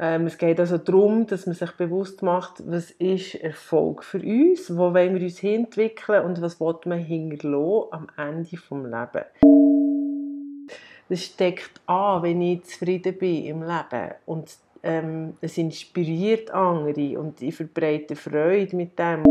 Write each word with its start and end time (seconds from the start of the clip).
Ähm, 0.00 0.26
es 0.26 0.38
geht 0.38 0.60
also 0.60 0.78
darum, 0.78 1.26
dass 1.26 1.46
man 1.46 1.56
sich 1.56 1.72
bewusst 1.72 2.22
macht, 2.22 2.62
was 2.70 2.92
ist 2.92 3.34
Erfolg 3.34 4.04
für 4.04 4.20
uns, 4.20 4.76
wo 4.76 4.94
wollen 4.94 5.14
wir 5.14 5.22
uns 5.22 5.42
entwickeln 5.42 6.24
und 6.24 6.40
was 6.40 6.60
will 6.60 6.76
man 6.84 6.98
hinterlassen 6.98 7.88
am 7.90 8.06
Ende 8.16 8.48
des 8.48 8.70
Lebens. 8.70 9.26
Das 11.08 11.24
steckt 11.24 11.80
an, 11.86 12.22
wenn 12.22 12.42
ich 12.42 12.64
zufrieden 12.64 13.16
bin 13.18 13.44
im 13.44 13.62
Leben 13.62 14.14
und 14.26 14.56
ähm, 14.84 15.34
es 15.40 15.58
inspiriert 15.58 16.50
andere 16.52 17.18
und 17.18 17.42
ich 17.42 17.56
verbreite 17.56 18.14
Freude 18.14 18.76
mit 18.76 18.98
dem 18.98 19.24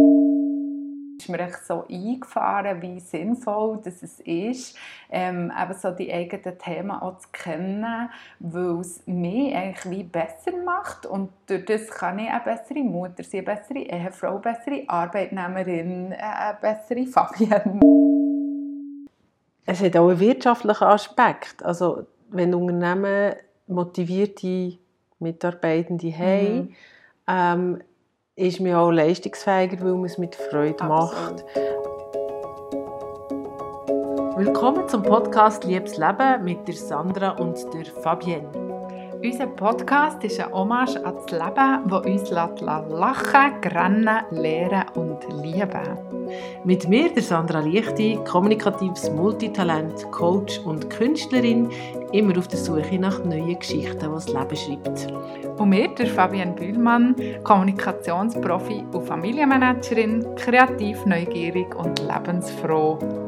ist 1.27 1.29
mir 1.29 1.39
echt 1.39 1.65
so 1.65 1.85
eingefahren, 1.89 2.81
wie 2.81 2.99
sinnvoll 2.99 3.79
das 3.83 4.01
es 4.01 4.19
ist, 4.21 4.77
ähm, 5.09 5.51
eben 5.61 5.73
so 5.73 5.91
die 5.91 6.11
eigenen 6.11 6.57
Themen 6.57 6.91
auch 6.91 7.17
zu 7.17 7.27
kennen, 7.31 8.09
weil 8.39 8.79
es 8.79 9.05
mich 9.05 9.55
eigentlich 9.55 9.89
wie 9.89 10.03
besser 10.03 10.55
macht 10.63 11.05
und 11.05 11.29
durch 11.47 11.65
das 11.65 11.89
kann 11.89 12.19
ich 12.19 12.29
eine 12.29 12.41
bessere 12.43 12.83
Mutter 12.83 13.23
sein, 13.23 13.45
eine 13.45 13.55
bessere 13.55 13.79
Ehefrau, 13.79 14.31
eine 14.31 14.39
bessere 14.39 14.83
Arbeitnehmerin, 14.87 16.13
eine 16.13 16.57
bessere 16.61 17.05
Fabienne. 17.05 17.79
Es 19.65 19.81
hat 19.81 19.97
auch 19.97 20.07
einen 20.07 20.19
wirtschaftlichen 20.19 20.83
Aspekt. 20.85 21.61
Also 21.63 22.05
wenn 22.29 22.53
Unternehmen 22.53 23.35
motivierte 23.67 24.77
Mitarbeitende 25.19 26.17
haben, 26.17 26.55
mhm. 26.55 26.75
ähm, 27.27 27.79
ist 28.37 28.59
man 28.59 28.75
auch 28.75 28.91
leistungsfähiger, 28.91 29.83
weil 29.83 29.93
man 29.93 30.05
es 30.05 30.19
mit 30.19 30.35
Freude 30.35 30.83
macht. 30.83 31.43
Willkommen 34.37 34.87
zum 34.87 35.01
Podcast 35.01 35.63
Liebes 35.63 35.97
Leben 35.97 36.43
mit 36.43 36.67
der 36.67 36.75
Sandra 36.75 37.31
und 37.31 37.57
der 37.73 37.85
Fabienne. 37.85 38.66
Unser 39.23 39.47
Podcast 39.47 40.23
ist 40.23 40.39
ein 40.39 40.51
Hommage 40.53 41.03
an 41.03 41.15
das 41.15 41.31
Leben, 41.31 41.89
das 41.89 42.05
uns 42.05 42.29
lachen, 42.29 43.61
grennen, 43.61 44.19
lehren 44.29 44.85
und 44.93 45.19
lieben 45.41 46.29
Mit 46.63 46.87
mir, 46.87 47.11
der 47.11 47.23
Sandra 47.23 47.59
Lichti, 47.59 48.19
kommunikatives 48.29 49.09
Multitalent, 49.09 50.11
Coach 50.11 50.59
und 50.59 50.89
Künstlerin, 50.91 51.69
immer 52.11 52.37
auf 52.37 52.47
der 52.47 52.59
Suche 52.59 52.99
nach 52.99 53.23
neuen 53.23 53.57
Geschichten, 53.57 53.99
die 53.99 54.05
das 54.05 54.27
Leben 54.27 54.55
schreibt. 54.55 55.07
Und 55.59 55.69
mir, 55.69 55.87
der 55.95 56.07
Fabian 56.07 56.55
Bühlmann, 56.55 57.15
Kommunikationsprofi 57.43 58.83
und 58.91 59.05
Familienmanagerin, 59.05 60.25
kreativ, 60.35 61.05
neugierig 61.05 61.75
und 61.75 61.99
lebensfroh. 61.99 63.26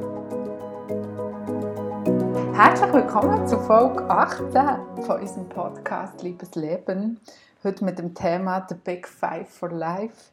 Herzlich 2.61 2.91
willkommen 2.91 3.47
zu 3.47 3.57
Folge 3.57 4.03
18 4.09 5.05
von 5.05 5.21
unserem 5.21 5.47
Podcast 5.47 6.21
Liebes 6.21 6.55
Leben. 6.55 7.17
Heute 7.63 7.85
mit 7.85 7.97
dem 7.97 8.13
Thema 8.13 8.65
The 8.67 8.75
Big 8.75 9.07
Five 9.07 9.47
for 9.47 9.71
Life. 9.71 10.31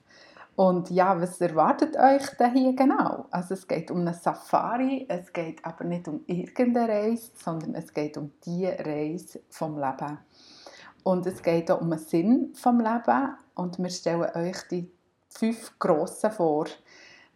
Und 0.56 0.90
ja, 0.90 1.20
was 1.20 1.40
erwartet 1.40 1.96
euch 1.96 2.28
da 2.36 2.50
hier 2.50 2.74
genau? 2.74 3.26
Also 3.30 3.54
es 3.54 3.68
geht 3.68 3.92
um 3.92 4.00
eine 4.00 4.12
Safari, 4.12 5.06
es 5.08 5.32
geht 5.32 5.64
aber 5.64 5.84
nicht 5.84 6.08
um 6.08 6.24
irgendeine 6.26 6.88
Reise, 6.88 7.30
sondern 7.36 7.76
es 7.76 7.94
geht 7.94 8.16
um 8.16 8.32
die 8.44 8.66
Reise 8.66 9.38
vom 9.48 9.78
Leben. 9.78 10.18
Und 11.04 11.26
es 11.26 11.40
geht 11.40 11.70
auch 11.70 11.80
um 11.80 11.90
den 11.90 12.00
Sinn 12.00 12.52
vom 12.56 12.80
Leben 12.80 13.36
und 13.54 13.78
wir 13.78 13.90
stellen 13.90 14.30
euch 14.34 14.66
die 14.68 14.90
fünf 15.28 15.78
grossen 15.78 16.32
vor. 16.32 16.66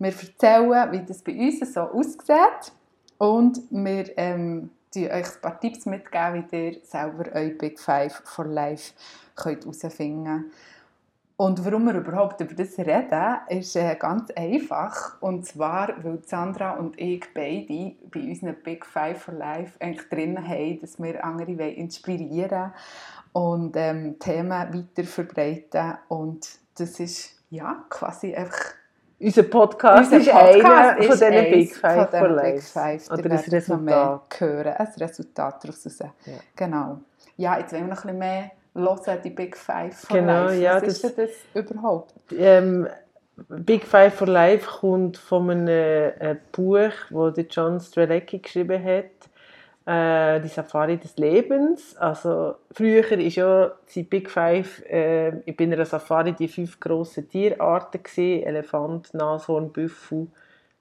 Wir 0.00 0.08
erzählen, 0.12 0.90
wie 0.90 1.06
das 1.06 1.22
bei 1.22 1.38
uns 1.38 1.72
so 1.72 1.82
aussieht 1.82 2.72
und 3.18 3.60
wir 3.70 4.18
ähm, 4.18 4.70
euch 4.96 5.12
ein 5.12 5.40
paar 5.40 5.60
Tipps 5.60 5.86
mitgeben, 5.86 6.46
wie 6.50 6.68
ihr 6.68 6.80
selber 6.82 7.24
euer 7.32 7.50
Big 7.50 7.78
Five 7.78 8.22
for 8.24 8.46
Life 8.46 8.92
herausfinden 9.36 10.24
könnt. 10.24 10.52
Und 11.40 11.64
warum 11.64 11.86
wir 11.86 11.94
überhaupt 11.94 12.38
über 12.42 12.52
das 12.52 12.76
reden, 12.76 13.38
ist 13.48 13.74
äh, 13.74 13.94
ganz 13.94 14.30
einfach. 14.32 15.22
Und 15.22 15.46
zwar, 15.46 15.88
weil 16.04 16.22
Sandra 16.26 16.72
und 16.72 17.00
ich 17.00 17.24
beide 17.32 17.94
bei 18.12 18.20
unseren 18.20 18.56
Big 18.62 18.84
Five 18.84 19.22
for 19.22 19.32
Life 19.32 19.72
eigentlich 19.80 20.06
drin 20.10 20.46
haben, 20.46 20.80
dass 20.82 21.02
wir 21.02 21.24
andere 21.24 21.70
inspirieren 21.70 22.74
und 23.32 23.74
ähm, 23.76 24.18
Themen 24.18 24.50
weiter 24.50 25.04
verbreiten. 25.04 25.94
Und 26.08 26.46
das 26.76 27.00
ist 27.00 27.42
ja 27.48 27.86
quasi 27.88 28.34
einfach 28.34 28.74
unser 29.20 29.42
Podcast 29.44 30.12
Unser 30.12 30.50
ist 30.50 30.64
einer 30.64 31.02
von 31.02 31.10
diesen 31.10 31.30
Big 31.30 31.74
Five 31.76 32.10
for 32.10 32.28
Life. 32.28 33.12
Oder 33.12 33.28
das 33.28 33.52
Resultat. 33.52 34.40
Hören, 34.40 34.74
ein 34.74 34.88
Resultat 34.98 35.64
daraus 35.64 35.86
raus. 35.86 35.98
Ja. 35.98 36.32
Genau. 36.56 36.98
Ja, 37.36 37.58
jetzt 37.58 37.72
wollen 37.72 37.86
wir 37.86 37.94
noch 37.94 38.04
ein 38.04 38.18
bisschen 38.18 38.18
mehr 38.18 38.50
hören, 38.74 39.18
die 39.22 39.30
Big 39.30 39.56
Five 39.56 39.96
for 39.96 40.16
genau, 40.16 40.46
Life. 40.46 40.60
Ja, 40.60 40.76
Was 40.76 41.00
das, 41.00 41.04
ist 41.04 41.18
das 41.18 41.30
überhaupt? 41.54 42.14
Ähm, 42.36 42.88
Big 43.48 43.84
Five 43.84 44.14
for 44.14 44.26
Life 44.26 44.68
kommt 44.80 45.16
von 45.16 45.50
einem 45.50 45.68
äh, 45.68 46.36
Buch, 46.52 46.92
das 47.10 47.44
John 47.50 47.80
Strelecki 47.80 48.38
geschrieben 48.38 48.82
hat 48.82 49.29
äh, 49.86 50.40
die 50.40 50.48
Safari 50.48 50.98
des 50.98 51.16
Lebens. 51.16 51.96
Also 51.96 52.56
früher 52.72 53.10
ist 53.12 53.36
ja 53.36 53.72
die 53.94 54.02
Big 54.02 54.30
Five 54.30 54.82
äh, 54.86 55.32
bei 55.56 55.64
einer 55.64 55.84
Safari 55.84 56.32
die 56.32 56.48
fünf 56.48 56.78
grossen 56.80 57.28
Tierarten 57.28 58.02
gewesen, 58.02 58.46
Elefant, 58.46 59.14
Nashorn, 59.14 59.72
Büffel, 59.72 60.28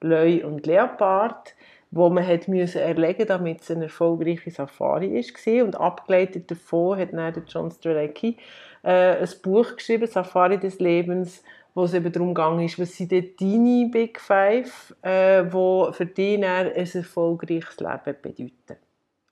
Löwe 0.02 0.46
und 0.46 0.66
Leopard, 0.66 1.56
wo 1.92 2.10
man 2.10 2.26
hat 2.26 2.48
müssen 2.48 2.82
erlegen, 2.82 3.26
damit 3.28 3.62
es 3.62 3.72
eine 3.72 3.86
erfolgreiche 3.86 4.52
Safari 4.52 5.20
ist 5.20 5.48
und 5.48 5.80
abgeleitet 5.80 6.52
davon 6.52 7.00
hat 7.00 7.14
dann 7.14 7.44
John 7.48 7.72
Strelecki 7.72 8.38
äh, 8.84 9.18
ein 9.18 9.30
Buch 9.42 9.76
geschrieben, 9.76 10.08
Safari 10.08 10.60
des 10.60 10.80
Lebens, 10.80 11.44
wo 11.74 11.84
es 11.84 11.94
eben 11.94 12.12
darum 12.12 12.34
ging, 12.34 12.72
was 12.78 12.96
sind 12.96 13.12
deine 13.12 13.90
Big 13.92 14.20
Five, 14.20 14.96
äh, 15.02 15.44
wo 15.50 15.92
für 15.92 16.06
dich 16.06 16.44
ein 16.44 16.72
erfolgreiches 16.72 17.80
Leben 17.80 18.16
bedeuten. 18.22 18.89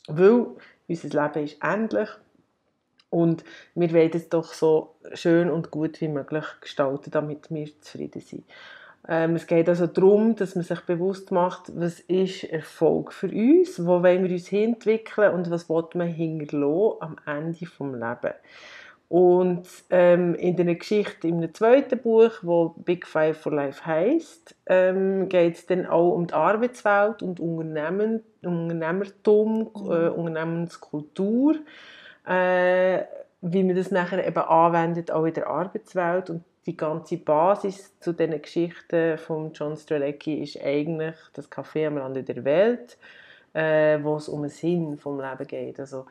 Weil 0.08 0.48
unser 0.88 1.08
Leben 1.10 1.46
ist 1.46 1.62
endlich 1.62 2.10
und 3.10 3.44
wir 3.76 3.92
wollen 3.94 4.12
es 4.14 4.30
doch 4.30 4.54
so 4.54 4.96
schön 5.14 5.50
und 5.50 5.72
gut 5.72 6.02
wie 6.02 6.08
möglich 6.08 6.46
gestalten, 6.62 7.12
damit 7.12 7.50
wir 7.50 7.68
zufrieden 7.82 8.22
sind. 8.22 8.46
Ähm, 9.08 9.36
es 9.36 9.48
geht 9.48 9.70
also 9.70 9.88
darum, 9.88 10.36
dass 10.36 10.56
man 10.56 10.66
sich 10.66 10.82
bewusst 10.82 11.32
macht, 11.32 11.72
was 11.80 12.02
ist 12.02 12.44
Erfolg 12.44 13.14
für 13.14 13.30
uns, 13.30 13.86
wo 13.86 14.04
wollen 14.04 14.24
wir 14.24 14.32
uns 14.32 14.52
entwickeln 14.52 15.34
und 15.34 15.50
was 15.50 15.70
will 15.70 15.86
man 15.94 16.08
hinterlassen 16.08 16.98
am 17.00 17.16
Ende 17.26 17.58
des 17.58 17.80
Lebens. 17.80 18.36
Und 19.10 19.66
ähm, 19.90 20.36
in 20.36 20.58
der 20.58 20.76
Geschichte 20.76 21.30
im 21.30 21.54
zweiten 21.54 21.98
Buch, 21.98 22.32
wo 22.42 22.70
Big 22.78 23.08
Five 23.08 23.38
for 23.38 23.54
Life 23.54 23.86
heißt, 23.86 24.54
ähm, 24.66 25.30
geht 25.30 25.56
es 25.56 25.66
dann 25.66 25.86
auch 25.86 26.12
um 26.12 26.28
die 26.28 26.34
Arbeitswelt 26.34 27.24
und 27.24 27.40
Unternehmen, 27.40 28.22
Unternehmertum, 28.44 29.72
mhm. 29.74 29.92
äh, 29.92 30.10
Unternehmenskultur, 30.10 31.56
äh, 32.28 33.04
wie 33.42 33.64
man 33.64 33.78
das 33.78 33.92
nachher 33.92 34.28
eben 34.28 34.40
anwendet 34.40 35.10
auch 35.12 35.26
in 35.26 35.34
der 35.34 35.48
Arbeitswelt 35.48 36.30
und 36.30 36.44
die 36.66 36.76
ganze 36.76 37.18
Basis 37.18 37.98
zu 38.02 38.12
diesen 38.12 38.42
Geschichten 38.42 39.18
von 39.18 39.54
John 39.54 39.78
Strelecki 39.78 40.44
ist 40.44 40.62
eigentlich 40.62 41.16
das 41.32 41.50
Café 41.50 41.88
am 41.88 41.98
Rande 41.98 42.24
der 42.24 42.44
Welt, 42.44 42.98
äh, 43.54 44.00
wo 44.04 44.18
es 44.18 44.28
um 44.28 44.42
den 44.42 44.50
Sinn 44.50 44.98
vom 44.98 45.22
Leben 45.22 45.48
geht. 45.48 45.80
Also 45.80 46.08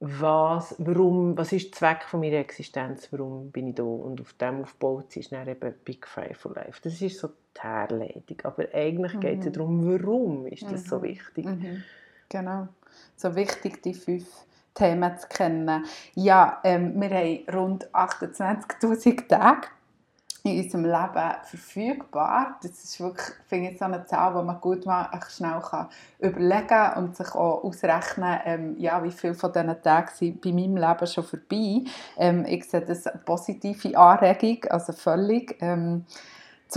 was, 0.00 0.74
warum, 0.78 1.36
was 1.36 1.52
ist 1.52 1.66
der 1.66 1.72
Zweck 1.72 2.04
von 2.04 2.20
meiner 2.20 2.38
Existenz, 2.38 3.08
warum 3.12 3.50
bin 3.50 3.68
ich 3.68 3.74
da 3.74 3.82
und 3.82 4.20
auf 4.20 4.32
dem 4.32 4.62
aufbaut 4.62 5.14
ist 5.16 5.30
dann 5.30 5.46
eben 5.46 5.74
Big 5.84 6.06
Five 6.06 6.38
for 6.38 6.54
Life. 6.54 6.80
Das 6.82 7.00
ist 7.02 7.18
so 7.18 7.28
die 7.28 7.60
Herleitung, 7.60 8.38
aber 8.44 8.64
eigentlich 8.72 9.14
mhm. 9.14 9.20
geht 9.20 9.44
es 9.44 9.52
darum, 9.52 9.86
warum 9.86 10.46
ist 10.46 10.62
das 10.62 10.84
mhm. 10.84 10.88
so 10.88 11.02
wichtig. 11.02 11.44
Mhm. 11.44 11.82
Genau, 12.30 12.68
so 13.14 13.34
wichtig 13.34 13.82
die 13.82 13.92
fünf 13.92 14.26
Themen 14.72 15.18
zu 15.18 15.28
kennen. 15.28 15.84
Ja, 16.14 16.60
ähm, 16.64 16.98
wir 16.98 17.10
haben 17.10 17.44
rund 17.52 17.94
28'000 17.94 19.28
Tage 19.28 19.68
in 20.42 20.62
unserem 20.62 20.84
Leben 20.84 21.34
verfügbar. 21.44 22.58
Das 22.62 22.72
ist 22.72 23.00
wirklich, 23.00 23.26
finde 23.46 23.70
ich, 23.70 23.78
so 23.78 23.84
eine 23.84 24.04
Zahl, 24.06 24.34
die 24.38 24.46
man 24.46 24.60
gut 24.60 24.86
mal 24.86 25.08
schnell 25.28 25.60
kann 25.60 25.88
überlegen 26.18 26.66
kann 26.66 27.04
und 27.04 27.16
sich 27.16 27.34
auch 27.34 27.64
ausrechnen 27.64 28.40
ähm, 28.44 28.76
ja, 28.78 29.02
wie 29.02 29.10
viele 29.10 29.34
von 29.34 29.52
diesen 29.52 29.82
Tagen 29.82 30.10
sind 30.14 30.40
bei 30.40 30.52
meinem 30.52 30.76
Leben 30.76 31.06
schon 31.06 31.24
vorbei. 31.24 31.84
Ähm, 32.16 32.44
ich 32.46 32.68
sehe 32.68 32.80
das 32.82 33.06
eine 33.06 33.20
positive 33.24 33.96
Anregung, 33.96 34.64
also 34.70 34.92
völlig. 34.92 35.56
Ähm, 35.60 36.04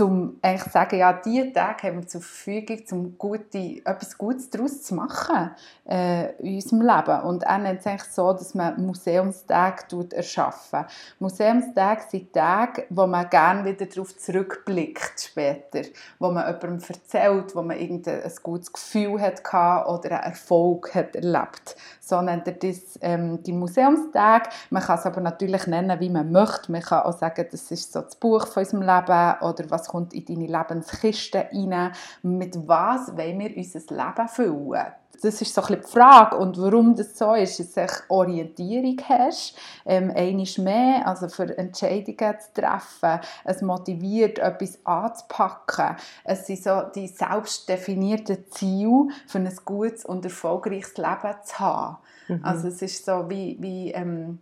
um 0.00 0.38
eigentlich 0.42 0.64
zu 0.64 0.70
sagen, 0.70 0.98
ja, 0.98 1.12
diese 1.12 1.52
Tage 1.52 1.88
haben 1.88 2.00
wir 2.00 2.06
zur 2.06 2.20
Verfügung, 2.20 2.82
um 2.90 3.18
gute, 3.18 3.58
etwas 3.84 4.18
Gutes 4.18 4.50
daraus 4.50 4.82
zu 4.82 4.94
machen 4.94 5.50
äh, 5.88 6.32
in 6.36 6.56
unserem 6.56 6.80
Leben. 6.82 7.20
Und 7.22 7.42
er 7.44 7.58
nennt 7.58 7.80
es 7.80 7.86
eigentlich 7.86 8.10
so, 8.10 8.32
dass 8.32 8.54
man 8.54 8.84
Museumstage 8.84 9.84
erschaffen. 10.12 10.84
Museumstage 11.18 12.02
sind 12.10 12.32
Tage, 12.32 12.86
wo 12.90 13.06
man 13.06 13.28
gerne 13.30 13.64
wieder 13.64 13.86
darauf 13.86 14.16
zurückblickt 14.16 15.20
später, 15.20 15.82
wo 16.18 16.30
man 16.30 16.46
jemandem 16.46 16.88
erzählt, 16.88 17.54
wo 17.54 17.62
man 17.62 17.78
irgendein 17.78 18.22
gutes 18.42 18.72
Gefühl 18.72 19.20
hat 19.20 19.42
oder 19.44 20.22
einen 20.22 20.32
Erfolg 20.32 20.94
hat 20.94 21.14
erlebt. 21.14 21.76
So 22.06 22.20
nennt 22.20 22.46
er 22.46 22.54
das 22.54 22.98
ähm, 23.00 23.42
die 23.42 23.52
Museumstage. 23.52 24.50
Man 24.70 24.82
kann 24.82 24.98
es 24.98 25.06
aber 25.06 25.20
natürlich 25.20 25.66
nennen, 25.66 25.98
wie 26.00 26.10
man 26.10 26.30
möchte. 26.30 26.70
Man 26.70 26.82
kann 26.82 27.02
auch 27.04 27.16
sagen, 27.16 27.46
das 27.50 27.70
ist 27.70 27.92
so 27.92 28.02
das 28.02 28.16
Buch 28.16 28.46
von 28.46 28.62
unserem 28.62 28.82
Leben 28.82 29.34
oder 29.40 29.70
was 29.70 29.88
kommt 29.88 30.12
in 30.12 30.24
deine 30.24 30.46
Lebenskiste 30.46 31.48
rein. 31.50 31.92
Mit 32.22 32.56
was 32.68 33.16
wollen 33.16 33.38
wir 33.38 33.56
unser 33.56 33.80
Leben 33.94 34.28
füllen? 34.28 35.03
Das 35.22 35.40
ist 35.40 35.54
so 35.54 35.62
ein 35.62 35.66
bisschen 35.68 35.82
die 35.82 35.92
Frage. 35.92 36.36
Und 36.36 36.60
warum 36.60 36.94
das 36.94 37.16
so 37.16 37.34
ist, 37.34 37.58
dass 37.58 37.72
du 37.74 38.04
Orientierung 38.08 38.96
hast, 39.08 39.56
ähm, 39.86 40.12
einiges 40.14 40.58
mehr, 40.58 41.06
also 41.06 41.28
für 41.28 41.56
Entscheidungen 41.56 42.36
zu 42.40 42.60
treffen. 42.60 43.20
Es 43.44 43.62
motiviert, 43.62 44.38
etwas 44.38 44.78
anzupacken. 44.84 45.96
Es 46.24 46.46
sind 46.46 46.62
so 46.62 46.82
die 46.94 47.08
selbst 47.08 47.68
definierten 47.68 48.44
Ziele, 48.50 49.08
für 49.26 49.38
ein 49.38 49.52
gutes 49.64 50.04
und 50.04 50.24
erfolgreiches 50.24 50.96
Leben 50.96 51.34
zu 51.44 51.58
haben. 51.58 51.96
Mhm. 52.28 52.40
Also 52.42 52.68
es 52.68 52.82
ist 52.82 53.04
so 53.04 53.28
wie, 53.28 53.56
wie 53.60 53.92
ähm, 53.92 54.38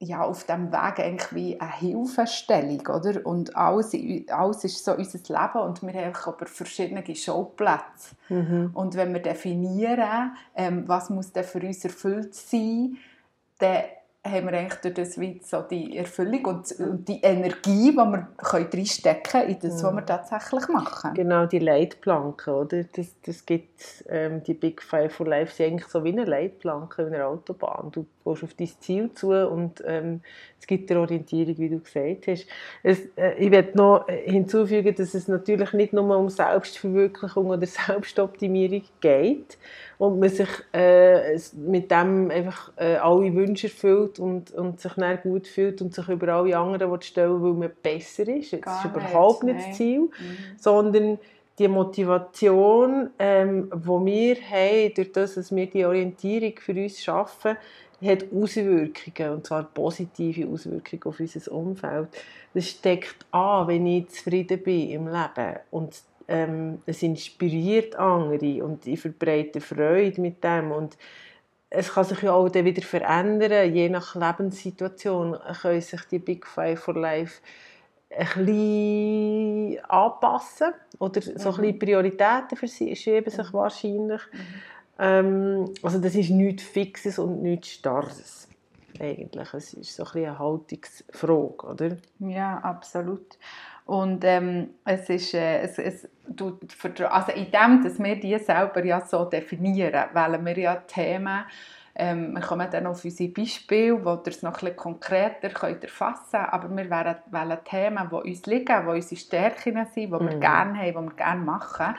ja, 0.00 0.22
auf 0.22 0.44
dem 0.44 0.70
Weg 0.70 1.00
eigentlich 1.00 1.34
wie 1.34 1.60
eine 1.60 1.76
Hilfestellung, 1.76 2.86
oder? 2.86 3.26
Und 3.26 3.56
alles, 3.56 3.92
alles 4.28 4.64
ist 4.64 4.84
so 4.84 4.92
unser 4.92 5.18
Leben 5.18 5.60
und 5.66 5.82
wir 5.82 5.92
haben 5.92 6.14
aber 6.24 6.46
verschiedene 6.46 7.02
Schauplätze. 7.16 8.14
Mhm. 8.28 8.70
Und 8.74 8.94
wenn 8.94 9.12
wir 9.12 9.20
definieren, 9.20 10.36
ähm, 10.54 10.84
was 10.86 11.10
muss 11.10 11.32
denn 11.32 11.44
für 11.44 11.60
uns 11.60 11.84
erfüllt 11.84 12.34
sein, 12.34 12.96
dann 13.58 13.84
haben 14.26 14.46
wir 14.46 14.58
eigentlich 14.58 14.80
durch 14.80 14.94
das 14.94 15.20
wie 15.20 15.40
so 15.44 15.62
die 15.62 15.96
Erfüllung 15.96 16.44
und, 16.44 16.72
und 16.80 17.08
die 17.08 17.20
Energie, 17.22 17.90
die 17.90 17.96
wir 17.96 18.28
reinstecken 18.38 19.22
können 19.22 19.50
in 19.50 19.58
das, 19.60 19.82
was 19.82 19.94
wir 19.94 20.06
tatsächlich 20.06 20.68
machen. 20.68 21.14
Genau, 21.14 21.46
die 21.46 21.60
Leitplanken, 21.60 22.52
oder? 22.52 22.84
Das, 22.84 23.14
das 23.24 23.46
gibt, 23.46 24.04
ähm, 24.08 24.42
die 24.42 24.54
Big 24.54 24.82
Five 24.82 25.14
for 25.14 25.26
Life 25.26 25.54
sind 25.54 25.66
eigentlich 25.66 25.86
so 25.86 26.02
wie 26.02 26.12
eine 26.12 26.24
Leitplanke 26.24 27.02
in 27.02 27.14
einer 27.14 27.28
Autobahn. 27.28 27.90
Du 27.92 28.06
gehst 28.24 28.42
auf 28.42 28.54
dein 28.54 28.68
Ziel 28.80 29.12
zu 29.14 29.30
und 29.30 29.82
ähm, 29.86 30.20
es 30.60 30.66
gibt 30.66 30.90
eine 30.90 31.00
Orientierung, 31.00 31.56
wie 31.56 31.68
du 31.68 31.78
gesagt 31.78 32.26
hast. 32.26 32.46
Es, 32.82 33.00
äh, 33.16 33.34
ich 33.38 33.50
werde 33.50 33.76
noch 33.76 34.08
hinzufügen, 34.08 34.94
dass 34.94 35.14
es 35.14 35.28
natürlich 35.28 35.72
nicht 35.72 35.92
nur 35.92 36.16
um 36.16 36.28
Selbstverwirklichung 36.28 37.46
oder 37.46 37.66
Selbstoptimierung 37.86 38.82
geht, 39.00 39.58
und 39.98 40.20
man 40.20 40.28
sich 40.28 40.48
äh, 40.72 41.36
mit 41.56 41.90
dem 41.90 42.30
einfach 42.30 42.72
äh, 42.76 42.96
alle 42.96 43.34
Wünsche 43.34 43.66
erfüllt 43.66 44.20
und, 44.20 44.52
und 44.52 44.80
sich 44.80 44.92
dann 44.92 45.18
gut 45.22 45.48
fühlt 45.48 45.82
und 45.82 45.92
sich 45.92 46.08
über 46.08 46.28
alle 46.28 46.56
anderen 46.56 47.02
stellen 47.02 47.42
weil 47.42 47.52
man 47.52 47.70
besser 47.82 48.28
ist. 48.28 48.52
Das 48.52 48.60
Gar 48.60 48.78
ist 48.78 48.90
überhaupt 48.90 49.42
nicht, 49.42 49.56
nicht 49.56 49.68
das 49.70 49.76
Ziel, 49.76 50.00
mhm. 50.00 50.10
sondern 50.56 51.18
die 51.58 51.66
Motivation, 51.66 53.10
ähm, 53.18 53.68
die 53.74 53.86
wir 53.86 54.36
haben, 54.36 54.94
durch 54.94 55.12
das, 55.12 55.34
dass 55.34 55.54
wir 55.54 55.66
die 55.66 55.84
Orientierung 55.84 56.52
für 56.58 56.72
uns 56.72 57.02
schaffen, 57.02 57.56
hat 58.00 58.26
Auswirkungen, 58.32 59.32
und 59.32 59.46
zwar 59.46 59.64
positive 59.64 60.46
Auswirkungen 60.46 61.02
auf 61.04 61.18
unser 61.18 61.52
Umfeld. 61.52 62.08
Das 62.54 62.68
steckt 62.68 63.26
an, 63.32 63.66
wenn 63.66 63.86
ich 63.86 64.08
zufrieden 64.10 64.62
bin 64.62 64.90
im 64.90 65.06
Leben. 65.08 65.56
Und 65.72 66.00
ähm, 66.28 66.82
es 66.86 67.02
inspiriert 67.02 67.96
andere 67.96 68.62
und 68.64 68.86
ich 68.86 69.00
verbreite 69.00 69.60
Freude 69.60 70.20
mit 70.20 70.44
dem 70.44 70.70
und 70.70 70.96
es 71.70 71.92
kann 71.92 72.04
sich 72.04 72.22
ja 72.22 72.32
auch 72.32 72.48
dann 72.48 72.64
wieder 72.64 72.82
verändern, 72.82 73.74
je 73.74 73.88
nach 73.88 74.14
Lebenssituation 74.14 75.36
können 75.60 75.80
sich 75.80 76.00
die 76.10 76.18
Big 76.18 76.46
Five 76.46 76.80
for 76.80 76.94
Life 76.94 77.40
ein 78.10 78.26
bisschen 78.46 79.84
anpassen 79.84 80.72
oder 80.98 81.20
so 81.20 81.30
ein 81.30 81.36
bisschen 81.36 81.66
mhm. 81.66 81.78
Prioritäten 81.78 82.56
verschieben 82.56 83.30
sich 83.30 83.48
mhm. 83.48 83.52
wahrscheinlich. 83.52 84.22
Mhm. 84.32 84.38
Ähm, 84.98 85.74
also 85.82 85.98
das 85.98 86.14
ist 86.14 86.30
nichts 86.30 86.62
Fixes 86.62 87.18
und 87.18 87.42
nichts 87.42 87.68
Starres 87.68 88.48
eigentlich. 88.98 89.54
Es 89.54 89.74
ist 89.74 89.94
so 89.94 90.04
ein 90.04 90.06
bisschen 90.06 90.26
eine 90.26 90.38
Haltungsfrage, 90.38 91.66
oder? 91.66 91.96
Ja, 92.18 92.58
absolut. 92.58 93.38
Und 93.84 94.22
ähm, 94.24 94.70
es 94.84 95.08
ist, 95.08 95.34
äh, 95.34 95.60
es, 95.60 95.78
es, 95.78 96.08
du, 96.40 97.10
also 97.10 97.32
in 97.32 97.50
dem, 97.50 97.82
dass 97.82 97.98
wir 97.98 98.16
die 98.16 98.38
selber 98.38 98.84
ja 98.84 99.00
so 99.00 99.24
definieren, 99.24 100.04
wählen 100.12 100.44
wir 100.44 100.58
ja 100.58 100.76
Themen, 100.76 101.44
ähm, 102.00 102.32
wir 102.32 102.40
kommen 102.40 102.68
dann 102.70 102.86
auf 102.86 103.04
unsere 103.04 103.28
Beispiele, 103.30 104.04
wo 104.04 104.14
ihr 104.14 104.22
es 104.26 104.42
noch 104.42 104.62
ein 104.62 104.76
konkreter 104.76 105.48
könnt 105.48 105.82
erfassen 105.82 106.30
könnt, 106.30 106.52
aber 106.52 106.68
wir 106.70 106.88
wählen, 106.88 107.16
wählen 107.30 107.58
Themen, 107.64 108.08
die 108.08 108.30
uns 108.30 108.46
liegen, 108.46 108.82
die 108.82 108.88
unsere 108.88 109.20
Stärken 109.20 109.74
sind, 109.74 109.96
die 109.96 110.10
wir 110.10 110.20
mhm. 110.20 110.40
gerne 110.40 110.78
haben, 110.78 110.86
die 110.86 111.10
wir 111.10 111.16
gerne 111.16 111.44
machen. 111.44 111.96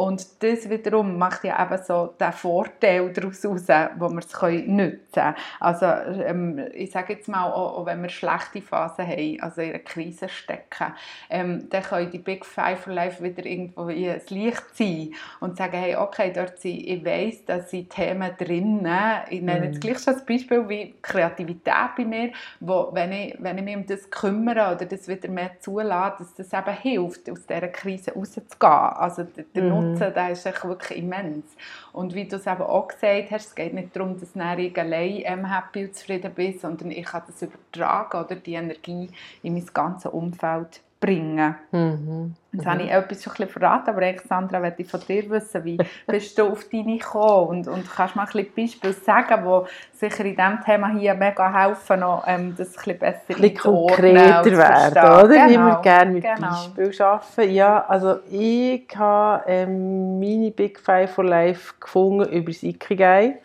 Und 0.00 0.42
das 0.42 0.70
wiederum 0.70 1.18
macht 1.18 1.44
ja 1.44 1.62
eben 1.62 1.82
so 1.84 2.14
den 2.18 2.32
Vorteil 2.32 3.12
daraus 3.12 3.44
heraus, 3.44 3.68
wo 3.98 4.08
wir 4.08 4.20
es 4.20 4.66
nutzen 4.66 4.98
können. 5.12 5.34
Also 5.60 5.84
ähm, 5.84 6.58
ich 6.72 6.90
sage 6.90 7.12
jetzt 7.12 7.28
mal, 7.28 7.44
auch, 7.44 7.76
auch, 7.76 7.84
wenn 7.84 8.00
wir 8.00 8.08
schlechte 8.08 8.62
Phasen 8.62 9.06
haben, 9.06 9.36
also 9.42 9.60
in 9.60 9.68
einer 9.68 9.78
Krise 9.80 10.30
stecken, 10.30 10.94
ähm, 11.28 11.68
dann 11.68 11.82
können 11.82 12.10
die 12.10 12.18
Big 12.18 12.46
Five 12.46 12.80
for 12.80 12.94
Life 12.94 13.22
wieder 13.22 13.44
irgendwo 13.44 13.88
ins 13.88 14.30
Licht 14.30 14.74
ziehen 14.74 15.14
und 15.40 15.58
sagen, 15.58 15.76
hey, 15.76 15.94
okay, 15.96 16.32
dort 16.34 16.58
sind, 16.60 16.78
ich 16.78 17.04
weiss, 17.04 17.44
dass 17.44 17.70
sind 17.70 17.90
Themen 17.90 18.30
drinnen, 18.38 19.20
ich 19.28 19.42
nenne 19.42 19.66
jetzt 19.66 19.76
mhm. 19.76 19.80
gleich 19.80 19.98
schon 19.98 20.14
das 20.14 20.24
Beispiel 20.24 20.66
wie 20.66 20.94
Kreativität 21.02 21.94
bei 21.94 22.06
mir, 22.06 22.32
wo, 22.60 22.88
wenn 22.92 23.12
ich, 23.12 23.36
wenn 23.38 23.58
ich 23.58 23.64
mich 23.64 23.76
um 23.76 23.84
das 23.84 24.10
kümmere 24.10 24.74
oder 24.74 24.86
das 24.86 25.06
wieder 25.08 25.28
mehr 25.28 25.60
zulasse, 25.60 26.24
dass 26.24 26.34
das 26.36 26.58
eben 26.58 26.76
hilft, 26.78 27.28
aus 27.28 27.44
dieser 27.44 27.68
Krise 27.68 28.14
rauszugehen. 28.14 28.70
Also 28.70 29.24
der, 29.24 29.44
der 29.54 29.64
mhm. 29.64 29.89
Nutzen, 29.92 30.14
der 30.14 30.30
ist 30.30 30.44
wirklich 30.44 30.98
immens. 30.98 31.44
Und 31.92 32.14
wie 32.14 32.26
du 32.26 32.36
es 32.36 32.46
eben 32.46 32.62
auch 32.62 32.88
gesagt 32.88 33.30
hast, 33.30 33.46
es 33.46 33.54
geht 33.54 33.74
nicht 33.74 33.94
darum, 33.94 34.18
dass 34.18 34.32
du 34.32 34.40
allein 34.40 35.22
ähm, 35.24 35.52
happy 35.52 35.86
und 35.86 35.96
zufrieden 35.96 36.32
bist, 36.34 36.60
sondern 36.60 36.90
ich 36.90 37.04
kann 37.04 37.22
das 37.26 37.42
übertragen 37.42 38.24
oder? 38.24 38.36
Die 38.36 38.54
Energie 38.54 39.10
in 39.42 39.54
mein 39.54 39.66
ganzes 39.72 40.10
Umfeld 40.10 40.80
bringen. 41.00 41.54
Mhm. 41.72 42.34
Jetzt 42.52 42.64
mhm. 42.64 42.70
habe 42.70 42.82
ich 42.82 42.90
etwas 42.90 43.22
schon 43.22 43.32
ein 43.32 43.36
bisschen 43.36 43.48
verraten, 43.48 43.90
aber 43.90 44.02
Alexandra, 44.02 44.60
möchte 44.60 44.82
ich 44.82 44.90
von 44.90 45.00
dir 45.00 45.28
wissen, 45.30 45.64
wie 45.64 45.78
bist 46.06 46.38
du 46.38 46.48
auf 46.48 46.64
deine 46.70 46.98
gekommen 46.98 47.48
und, 47.48 47.68
und 47.68 47.90
kannst 47.90 48.14
du 48.14 48.18
mal 48.18 48.26
ein 48.26 48.32
bisschen 48.32 48.54
Beispiele 48.54 48.92
sagen, 48.92 49.42
die 49.44 49.96
sicher 49.96 50.24
in 50.26 50.36
diesem 50.36 50.60
Thema 50.64 50.88
hier 50.90 51.14
mega 51.14 51.52
helfen, 51.52 52.00
noch, 52.00 52.24
ähm, 52.26 52.54
das 52.56 52.68
ein 52.68 52.74
bisschen 52.74 52.98
besser 52.98 53.20
ein 53.28 53.36
bisschen 53.36 53.56
konkreter 53.56 54.44
werden, 54.44 54.98
oder? 54.98 55.28
Genau. 55.28 55.48
Wie 55.48 55.56
wir 55.56 55.80
gerne 55.82 56.10
mit 56.10 56.22
genau. 56.22 56.48
Beispielen 56.48 57.00
arbeiten. 57.00 57.50
Ja, 57.50 57.84
also 57.86 58.18
ich 58.30 58.88
habe 58.94 59.44
ähm, 59.46 60.18
meine 60.20 60.50
Big 60.50 60.78
Five 60.78 61.12
for 61.12 61.24
Life 61.24 61.74
gefunden 61.80 62.28
über 62.30 62.50
das 62.50 62.62
Ikigai. 62.62 63.38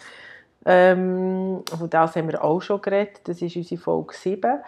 Ähm, 0.65 1.61
von 1.77 1.89
das 1.89 2.15
haben 2.15 2.27
wir 2.27 2.43
auch 2.43 2.59
schon 2.59 2.81
geredet, 2.81 3.21
das 3.25 3.41
ist 3.41 3.55
unsere 3.55 3.79
Folge 3.79 4.15
7 4.15 4.59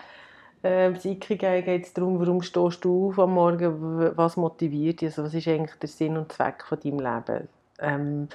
äh, 0.67 1.09
Ikigai 1.11 1.61
geht 1.61 1.85
es 1.85 1.93
darum, 1.93 2.19
warum 2.19 2.41
stehst 2.41 2.83
du 2.83 3.09
auf 3.09 3.19
am 3.19 3.33
Morgen, 3.33 4.11
was 4.15 4.37
motiviert 4.37 5.01
dich, 5.01 5.09
also 5.09 5.23
was 5.23 5.33
ist 5.33 5.47
eigentlich 5.47 5.77
der 5.79 5.89
Sinn 5.89 6.17
und 6.17 6.31
Zweck 6.31 6.63
von 6.63 6.79
deinem 6.79 6.99
Leben. 6.99 7.47
Ähm, 7.79 8.27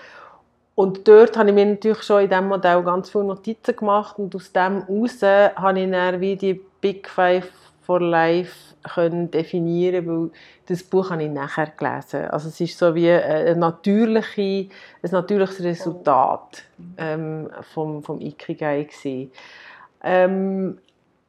und 0.74 1.06
dort 1.06 1.36
habe 1.36 1.50
ich 1.50 1.54
mir 1.54 1.66
natürlich 1.66 2.02
schon 2.02 2.22
in 2.22 2.30
diesem 2.30 2.48
Modell 2.48 2.82
ganz 2.82 3.10
viele 3.10 3.24
Notizen 3.24 3.76
gemacht 3.76 4.18
und 4.18 4.34
aus 4.34 4.52
dem 4.52 4.86
heraus 4.86 5.22
habe 5.22 5.80
ich 5.80 5.90
dann 5.90 6.20
wie 6.20 6.36
die 6.36 6.60
Big 6.80 7.08
Five 7.08 7.50
for 7.82 8.00
Life 8.00 8.74
können 8.94 9.30
definieren, 9.30 10.06
weil 10.06 10.30
das 10.66 10.82
Buch 10.82 11.10
habe 11.10 11.24
ich 11.24 11.30
nachher 11.30 11.72
gelesen. 11.76 12.28
Also 12.30 12.48
es 12.48 12.60
ist 12.60 12.78
so 12.78 12.94
wie 12.94 13.10
ein, 13.10 13.58
natürliche, 13.58 14.68
ein 15.02 15.10
natürliches 15.10 15.62
Resultat 15.62 16.64
ähm, 16.96 17.50
vom, 17.74 18.02
vom 18.02 18.20
Ikigai 18.20 18.84
gewesen. 18.84 19.30
Ähm, 20.02 20.78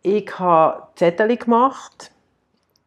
ich 0.04 0.38
habe 0.38 0.84
Zettel 0.96 1.36
gemacht 1.38 2.12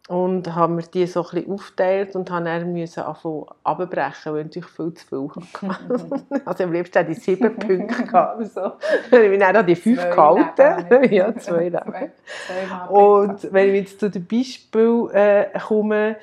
und 0.08 0.54
habe 0.54 0.74
mir 0.74 0.82
die 0.82 1.06
so 1.06 1.22
ein 1.22 1.30
bisschen 1.30 1.52
aufgeteilt 1.52 2.14
und 2.14 2.30
habe 2.30 2.44
dann 2.44 2.72
müssen 2.72 3.02
anfangen 3.02 3.46
abbrechen, 3.64 4.34
weil 4.34 4.50
ich 4.54 4.64
viel 4.64 4.94
zu 4.94 5.06
viel 5.06 5.28
hatte. 5.34 6.24
also 6.44 6.64
am 6.64 6.72
liebsten 6.72 6.98
hatte 6.98 7.12
ich 7.12 7.18
sieben 7.18 7.56
Punkte 7.58 8.04
gehabt, 8.04 8.52
so. 8.52 8.72
ich 9.04 9.10
bin 9.10 9.40
dann 9.40 9.56
an 9.56 9.66
die 9.66 9.74
fünf 9.74 10.00
zwei 10.00 10.10
gehalten. 10.10 11.12
ja, 11.12 11.34
zwei, 11.36 11.70
zwei, 11.70 12.12
zwei 12.46 12.86
Und 12.88 13.52
wenn 13.52 13.68
ich 13.70 13.74
jetzt 13.74 14.00
zu 14.00 14.10
den 14.10 14.26
Beispielen 14.26 15.10
äh, 15.10 15.58
komme, 15.66 16.16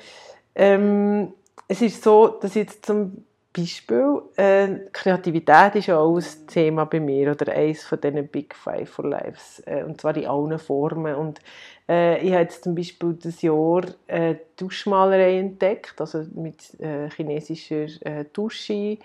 ähm, 0.54 1.32
es 1.68 1.82
ist 1.82 2.02
so, 2.02 2.28
dass 2.28 2.54
jetzt 2.54 2.86
zum 2.86 3.24
Beispiel. 3.56 4.22
Äh, 4.36 4.68
Kreativität 4.92 5.76
ist 5.76 5.90
auch 5.90 6.16
ein 6.16 6.46
Thema 6.46 6.84
bei 6.84 7.00
mir 7.00 7.30
oder 7.30 7.52
eines 7.52 7.84
von 7.84 8.00
diesen 8.00 8.28
Big 8.28 8.54
Five 8.54 8.90
for 8.90 9.08
Lives. 9.08 9.62
Äh, 9.64 9.84
und 9.84 10.00
zwar 10.00 10.16
in 10.16 10.26
allen 10.26 10.58
Formen. 10.58 11.14
Und 11.14 11.40
äh, 11.88 12.18
ich 12.18 12.32
habe 12.32 12.42
jetzt 12.42 12.64
zum 12.64 12.74
Beispiel 12.74 13.14
das 13.14 13.40
Jahr 13.42 13.82
äh, 14.08 14.34
Duschmalerei 14.56 15.38
entdeckt, 15.38 16.00
also 16.00 16.24
mit 16.34 16.78
äh, 16.80 17.08
chinesischer 17.10 17.86
äh, 18.04 18.24
Dusche 18.32 18.98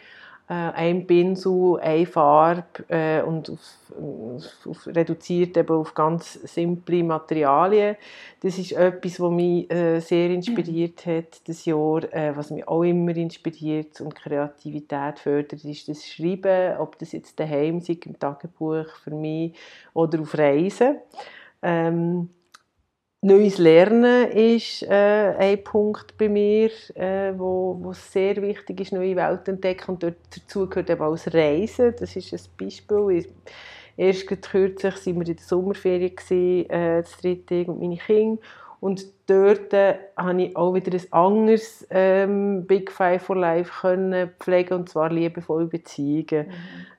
ein 0.54 1.06
Pinsel, 1.06 1.80
eine 1.80 2.06
Farbe 2.08 2.64
äh, 2.88 3.22
und 3.22 3.52
auf, 3.52 4.68
auf, 4.68 4.88
reduziert 4.88 5.56
eben 5.58 5.76
auf 5.76 5.94
ganz 5.94 6.34
simple 6.34 7.04
Materialien. 7.04 7.96
Das 8.42 8.58
ist 8.58 8.72
etwas, 8.72 9.20
was 9.20 9.32
mich 9.32 9.72
äh, 9.72 10.00
sehr 10.00 10.32
inspiriert 10.32 11.06
hat 11.06 11.48
das 11.48 11.66
Jahr, 11.66 12.12
äh, 12.12 12.36
was 12.36 12.50
mich 12.50 12.68
auch 12.68 12.82
immer 12.84 13.16
inspiriert 13.16 14.02
und 14.02 14.16
Kreativität 14.16 15.20
fördert, 15.20 15.64
ist 15.64 15.88
das 15.88 16.08
Schreiben, 16.08 16.78
ob 16.80 16.98
das 16.98 17.12
jetzt 17.12 17.40
daheim 17.40 17.78
ist, 17.78 17.90
im 17.90 18.18
Tagebuch 18.18 18.88
für 19.04 19.14
mich 19.14 19.56
oder 19.94 20.20
auf 20.20 20.36
Reisen. 20.36 20.98
Ähm, 21.62 22.30
Neues 23.22 23.58
Lernen 23.58 24.32
ist 24.32 24.82
äh, 24.84 25.36
ein 25.38 25.62
Punkt 25.62 26.18
bei 26.18 26.30
mir, 26.30 26.70
äh, 26.96 27.34
wo, 27.38 27.78
wo 27.82 27.92
sehr 27.92 28.42
wichtig 28.42 28.80
ist, 28.80 28.94
neue 28.94 29.14
Welten 29.18 29.56
entdecken 29.56 29.92
und 29.92 30.04
dazu 30.04 30.70
gehört 30.70 30.90
eben 30.90 31.02
auch 31.02 31.12
das 31.12 31.34
Reisen. 31.34 31.94
Das 32.00 32.16
ist 32.16 32.32
ein 32.32 32.40
Beispiel. 32.58 33.28
Erst 33.98 34.26
kürzlich 34.26 35.06
waren 35.06 35.20
wir 35.20 35.28
in 35.28 35.36
der 35.36 35.46
Sommerferien, 35.46 36.14
äh, 36.70 37.02
das 37.02 37.18
dritte 37.18 37.66
und 37.66 37.82
meine 37.82 37.98
Kinder. 37.98 38.42
Und 38.82 39.06
dort 39.28 39.74
äh, 39.74 39.96
habe 40.16 40.44
ich 40.44 40.56
auch 40.56 40.74
wieder 40.74 40.94
ein 40.94 41.14
anderes 41.14 41.86
ähm, 41.90 42.66
Big 42.66 42.92
Five 42.92 43.24
for 43.24 43.36
Life 43.36 43.72
können 43.82 44.32
pflegen, 44.40 44.74
und 44.76 44.90
zwar 44.90 45.12
liebevolle 45.12 45.66
Beziehungen, 45.66 46.48
mhm. 46.48 46.54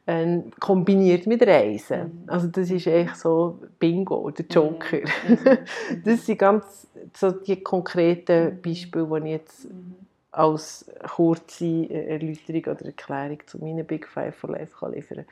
ähm, 0.06 0.52
kombiniert 0.60 1.26
mit 1.26 1.46
Reisen. 1.46 2.00
Mhm. 2.00 2.22
Also 2.26 2.49
das 2.49 2.70
ist 2.70 2.87
echt 2.87 3.16
so 3.16 3.60
Bingo, 3.78 4.30
der 4.30 4.44
Joker. 4.46 4.99
Mhm. 4.99 5.38
mhm. 5.42 6.02
das 6.04 6.26
sind 6.26 6.38
ganz 6.38 6.87
so 7.16 7.30
die 7.30 7.62
konkreten 7.62 8.56
mhm. 8.56 8.62
Beispiele, 8.62 9.20
die 9.20 9.26
ich 9.26 9.32
jetzt 9.32 9.64
mhm. 9.64 9.94
als 10.32 10.90
kurze 11.16 11.88
Erläuterung 11.90 12.76
oder 12.76 12.87
Erklärung 12.87 13.38
zu 13.46 13.58
meinen 13.58 13.87
Big 13.87 14.06
Five 14.06 14.37
for 14.37 14.50
Life 14.50 14.76
kann 14.78 14.92
liefern 14.92 15.18
kann. 15.18 15.26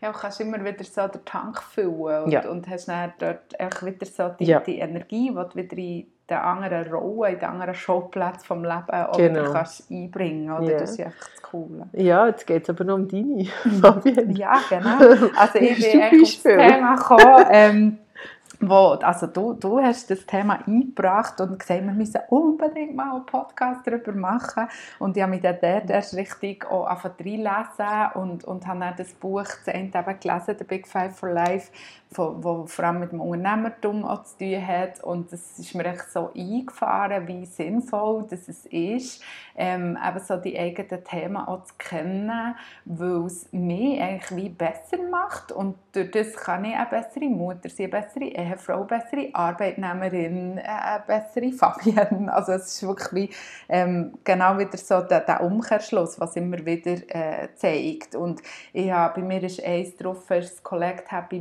Ja, 0.00 0.12
kannst 0.12 0.40
immer 0.40 0.64
wieder 0.64 0.84
so 0.84 1.08
den 1.08 1.24
Tank 1.24 1.60
füllen 1.62 2.24
und, 2.24 2.30
ja. 2.30 2.48
und 2.48 2.68
hast 2.68 2.88
dann 2.88 3.12
dort 3.18 3.84
wieder 3.84 4.06
so 4.06 4.28
die, 4.38 4.44
ja. 4.44 4.60
die 4.60 4.78
Energie, 4.78 5.28
die 5.28 5.34
du 5.34 5.54
wieder 5.54 5.76
in 5.76 6.06
den 6.28 6.36
anderen 6.36 6.92
Rollen, 6.92 7.34
in 7.34 7.40
den 7.40 7.48
anderen 7.48 7.74
Schauplätzen 7.74 8.44
vom 8.44 8.62
Leben 8.62 8.90
auch 8.90 9.16
genau. 9.16 9.52
kannst 9.52 9.90
einbringen 9.90 10.48
kannst. 10.48 10.70
Ja. 10.70 10.78
Das 10.78 10.90
ist 10.90 11.00
einfach 11.00 11.28
das 11.32 11.42
Coole. 11.42 11.88
Ja, 11.94 12.26
jetzt 12.28 12.46
geht 12.46 12.62
es 12.62 12.70
aber 12.70 12.84
noch 12.84 12.94
um 12.94 13.08
deine, 13.08 13.44
Fabienne. 13.80 14.34
Ja, 14.34 14.60
genau. 14.68 14.98
Also 15.36 15.58
ich 15.58 15.76
bin 15.76 16.00
echt 16.00 16.22
aufs 16.22 16.42
Thema 16.42 16.94
gekommen, 16.94 17.46
ähm, 17.50 17.98
wo, 18.60 18.98
also 19.02 19.26
du, 19.26 19.52
du 19.54 19.80
hast 19.80 20.10
das 20.10 20.26
Thema 20.26 20.58
eingebracht 20.66 21.40
und 21.40 21.58
gesagt, 21.58 21.84
wir 21.84 21.92
müssen 21.92 22.20
unbedingt 22.28 22.96
mal 22.96 23.14
einen 23.14 23.26
Podcast 23.26 23.86
darüber 23.86 24.12
machen. 24.12 24.66
Und 24.98 25.16
ich 25.16 25.22
habe 25.22 25.30
mich 25.30 25.42
dann 25.42 25.58
erst 25.60 26.14
richtig 26.14 26.66
auch 26.66 26.86
reinlesen 26.86 28.12
und, 28.14 28.44
und 28.44 28.66
habe 28.66 28.80
dann 28.80 28.94
das 28.96 29.12
Buch 29.12 29.46
zu 29.64 29.72
Ende 29.72 30.02
gelesen, 30.20 30.56
«The 30.58 30.64
Big 30.64 30.88
Five 30.88 31.16
for 31.16 31.30
Life», 31.30 31.70
wo, 32.10 32.66
vor 32.66 32.84
allem 32.84 33.00
mit 33.00 33.12
dem 33.12 33.20
Unternehmertum 33.20 34.04
auch 34.04 34.24
zu 34.24 34.38
tun 34.38 34.66
hat. 34.66 35.02
Und 35.02 35.32
es 35.32 35.58
ist 35.58 35.74
mir 35.74 35.86
echt 35.86 36.10
so 36.10 36.30
eingefahren, 36.34 37.26
wie 37.28 37.46
sinnvoll 37.46 38.26
das 38.28 38.48
ist, 38.48 39.22
ähm, 39.56 39.98
eben 40.06 40.20
so 40.20 40.36
die 40.36 40.58
eigenen 40.58 41.04
Themen 41.04 41.36
auch 41.36 41.64
zu 41.64 41.74
kennen, 41.78 42.54
weil 42.84 43.26
es 43.26 43.52
mich 43.52 44.00
eigentlich 44.00 44.36
wie 44.36 44.48
besser 44.48 44.98
macht 45.10 45.52
und 45.52 45.76
durch 45.92 46.10
das 46.10 46.32
kann 46.34 46.64
ich 46.64 46.74
eine 46.74 46.86
bessere 46.86 47.28
Mutter 47.28 47.68
sein, 47.68 47.92
eine 47.92 48.02
bessere 48.02 48.24
Ehefrau, 48.24 48.76
eine 48.76 48.84
bessere 48.84 49.28
Arbeitnehmerin, 49.32 50.58
eine 50.58 51.02
bessere 51.06 51.52
Fabienne. 51.52 52.28
Also 52.38 52.52
es 52.52 52.66
ist 52.66 52.86
wirklich 52.86 53.12
wie 53.12 53.30
ähm, 53.68 54.18
genau 54.22 54.58
wieder 54.58 54.76
so 54.76 55.00
der, 55.00 55.20
der, 55.20 55.42
Umkehrschluss, 55.42 56.20
was 56.20 56.36
immer 56.36 56.64
wieder 56.64 56.92
äh, 57.08 57.48
zeigt. 57.56 58.14
Und 58.14 58.42
ich 58.72 58.90
habe, 58.90 59.20
bei 59.20 59.26
mir 59.26 59.42
ist 59.42 59.62
eins 59.62 59.96
drauf, 59.96 60.24
das 60.28 60.62
Collect 60.62 61.10
Happy 61.10 61.40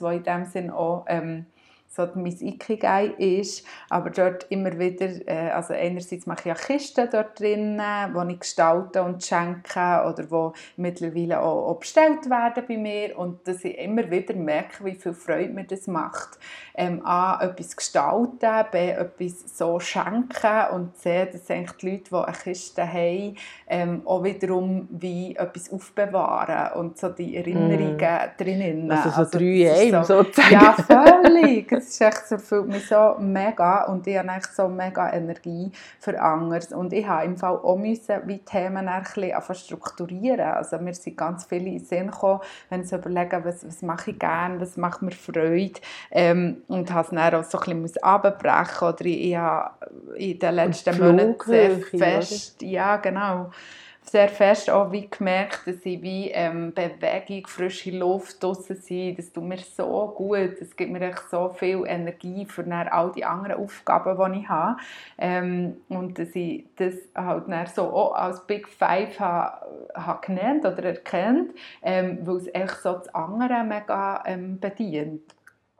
Wo 0.00 0.08
in 0.08 0.22
dem 0.22 0.44
Sinn 0.44 0.70
auch 0.70 1.04
ähm, 1.08 1.46
so 1.94 2.08
mein 2.14 2.32
Ikigai 2.40 3.08
ist, 3.18 3.66
aber 3.90 4.08
dort 4.08 4.46
immer 4.48 4.78
wieder, 4.78 5.08
äh, 5.28 5.50
also 5.50 5.74
einerseits 5.74 6.24
mache 6.24 6.40
ich 6.40 6.46
ja 6.46 6.54
Kisten 6.54 7.06
dort 7.12 7.38
drin, 7.38 7.78
die 7.78 8.32
ich 8.32 8.40
gestalte 8.40 9.02
und 9.02 9.22
schenke 9.22 10.02
oder 10.08 10.22
die 10.22 10.58
mittlerweile 10.80 11.40
auch, 11.40 11.68
auch, 11.68 11.78
bestellt 11.78 12.30
werden 12.30 12.64
bei 12.66 12.78
mir 12.78 13.18
und 13.18 13.46
dass 13.46 13.62
ich 13.64 13.76
immer 13.76 14.10
wieder 14.10 14.34
merke, 14.34 14.82
wie 14.86 14.94
viel 14.94 15.12
Freude 15.12 15.52
mir 15.52 15.64
das 15.64 15.86
macht. 15.86 16.38
Ähm, 16.74 17.04
A, 17.04 17.44
etwas 17.44 17.76
gestalten, 17.76 18.66
B, 18.70 18.88
etwas 18.88 19.58
so 19.58 19.78
schenken 19.78 20.70
und 20.72 20.96
C, 20.96 21.28
dass 21.30 21.50
eigentlich 21.50 21.72
die 21.72 21.90
Leute, 21.90 22.04
die 22.10 22.16
eine 22.16 22.32
Kiste 22.32 22.90
haben, 22.90 23.36
ähm, 23.66 24.02
auch 24.06 24.24
wiederum 24.24 24.88
wie 24.90 25.36
etwas 25.36 25.70
aufbewahren 25.70 26.72
und 26.80 26.96
so 26.96 27.10
die 27.10 27.36
Erinnerungen 27.36 27.96
mm. 27.98 28.42
drinnen. 28.42 28.90
Also 28.90 29.10
so 29.10 29.16
also, 29.16 29.38
drei 29.38 29.90
so, 29.90 30.22
sozusagen. 30.22 30.52
Ja, 30.54 30.72
völlig 30.72 31.70
es 31.82 31.90
ist 31.90 32.00
echt, 32.00 32.22
es 32.24 32.32
erfüllt 32.32 32.68
mich 32.68 32.86
so 32.86 33.16
mega 33.18 33.84
und 33.84 34.06
ich 34.06 34.16
habe 34.16 34.28
echt 34.28 34.54
so 34.54 34.68
mega 34.68 35.12
Energie 35.12 35.70
für 35.98 36.20
anderes. 36.20 36.72
Und 36.72 36.92
ich 36.92 37.06
habe 37.06 37.24
im 37.24 37.36
Fall 37.36 37.56
auch 37.56 37.76
müssen, 37.76 38.16
wie 38.26 38.38
Themen 38.38 38.88
ein 38.88 39.02
bisschen 39.02 39.54
strukturieren. 39.54 40.40
Also 40.40 40.78
mir 40.78 40.94
sind 40.94 41.16
ganz 41.16 41.44
viele 41.44 41.66
in 41.66 41.78
den 41.78 41.84
Sinn 41.84 42.10
gekommen, 42.10 42.40
wenn 42.70 42.84
sie 42.84 42.96
überlegen, 42.96 43.44
was, 43.44 43.66
was 43.66 43.82
mache 43.82 44.12
ich 44.12 44.18
gerne, 44.18 44.60
was 44.60 44.76
macht 44.76 45.02
mir 45.02 45.12
Freude 45.12 45.80
ähm, 46.10 46.62
und 46.68 46.92
habe 46.92 47.04
es 47.04 47.14
dann 47.14 47.34
auch 47.34 47.44
so 47.44 47.58
ein 47.58 47.82
bisschen 47.82 48.02
abbrechen 48.02 48.88
oder 48.88 49.04
ich, 49.04 49.22
ich 49.22 49.36
habe 49.36 49.70
in 50.16 50.38
den 50.38 50.54
letzten 50.54 50.98
Monaten 50.98 51.36
sehr 51.44 51.78
fest, 51.78 52.62
ja 52.62 52.96
genau, 52.96 53.50
sehr 54.04 54.28
fest 54.28 54.68
auch 54.68 54.90
wie 54.92 55.08
gemerkt, 55.08 55.66
dass 55.66 55.84
ich 55.84 56.02
wie 56.02 56.30
ähm, 56.30 56.72
Bewegung, 56.74 57.46
frische 57.46 57.96
Luft 57.96 58.42
draussen 58.42 58.76
sein, 58.76 59.14
das 59.16 59.32
tut 59.32 59.44
mir 59.44 59.58
so 59.58 60.12
gut, 60.16 60.60
es 60.60 60.76
gibt 60.76 60.92
mir 60.92 61.00
echt 61.00 61.30
so 61.30 61.48
viel 61.50 61.84
Energie 61.86 62.44
für 62.44 62.64
all 62.90 63.12
die 63.12 63.24
anderen 63.24 63.62
Aufgaben, 63.62 64.32
die 64.32 64.40
ich 64.40 64.48
habe 64.48 64.76
ähm, 65.18 65.76
und 65.88 66.18
dass 66.18 66.34
ich 66.34 66.66
das 66.76 66.94
halt 67.14 67.44
dann 67.48 67.66
so 67.66 67.84
auch 67.84 68.14
als 68.14 68.46
Big 68.46 68.68
Five 68.68 69.18
habe, 69.20 69.66
habe 69.94 70.26
genannt 70.26 70.66
oder 70.66 70.82
erkannt, 70.82 71.52
ähm, 71.82 72.18
weil 72.22 72.36
es 72.36 72.54
echt 72.54 72.82
so 72.82 72.94
das 72.94 73.14
andere 73.14 73.64
mega 73.64 74.22
ähm, 74.26 74.58
bedient. 74.58 75.22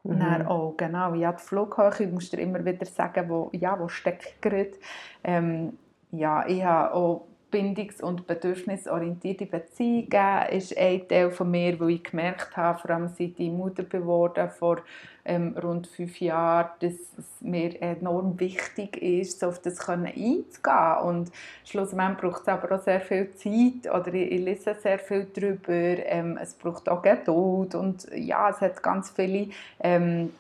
Mhm. 0.04 0.18
Dann 0.18 0.46
auch, 0.46 0.74
genau, 0.76 1.14
ja, 1.14 1.32
die 1.32 1.42
Flughöhe, 1.42 1.92
ich 1.98 2.10
muss 2.10 2.30
dir 2.30 2.40
immer 2.40 2.64
wieder 2.64 2.86
sagen, 2.86 3.28
wo, 3.28 3.50
ja, 3.52 3.78
wo 3.78 3.88
steckt 3.88 4.40
gerade. 4.42 4.72
Ähm, 5.22 5.78
ja, 6.10 6.46
ich 6.46 6.62
habe 6.64 6.92
auch 6.92 7.26
bindungs- 7.52 8.02
und 8.02 8.26
bedürfnisorientierte 8.26 9.46
Beziehungen 9.46 10.48
ist 10.50 10.76
ein 10.76 11.06
Teil 11.06 11.30
von 11.30 11.50
mir, 11.50 11.78
wo 11.78 11.86
ich 11.86 12.02
gemerkt 12.02 12.56
habe, 12.56 12.78
vor 12.80 12.90
allem 12.90 13.08
seit 13.08 13.38
ich 13.38 13.50
Mutter 13.50 13.84
geworden 13.84 14.50
vor 14.50 14.78
ähm, 15.24 15.56
rund 15.62 15.86
fünf 15.86 16.20
Jahren, 16.20 16.70
dass 16.80 16.94
es 17.16 17.40
mir 17.40 17.80
enorm 17.80 18.40
wichtig 18.40 18.96
ist, 19.00 19.40
so 19.40 19.48
auf 19.48 19.60
das 19.60 19.88
einzugehen. 19.88 20.96
Und 21.04 21.30
schlussendlich 21.64 22.18
braucht 22.18 22.42
es 22.42 22.48
aber 22.48 22.74
auch 22.74 22.82
sehr 22.82 23.00
viel 23.00 23.30
Zeit 23.34 23.92
oder 23.92 24.12
ich, 24.14 24.32
ich 24.32 24.40
lese 24.40 24.74
sehr 24.74 24.98
viel 24.98 25.26
darüber. 25.32 25.72
Ähm, 25.72 26.38
es 26.40 26.54
braucht 26.54 26.88
auch 26.88 27.02
Geduld 27.02 27.74
und 27.74 28.08
ja, 28.14 28.50
es 28.50 28.60
hat 28.60 28.82
ganz 28.82 29.10
viele 29.10 29.48
ähm, 29.80 30.30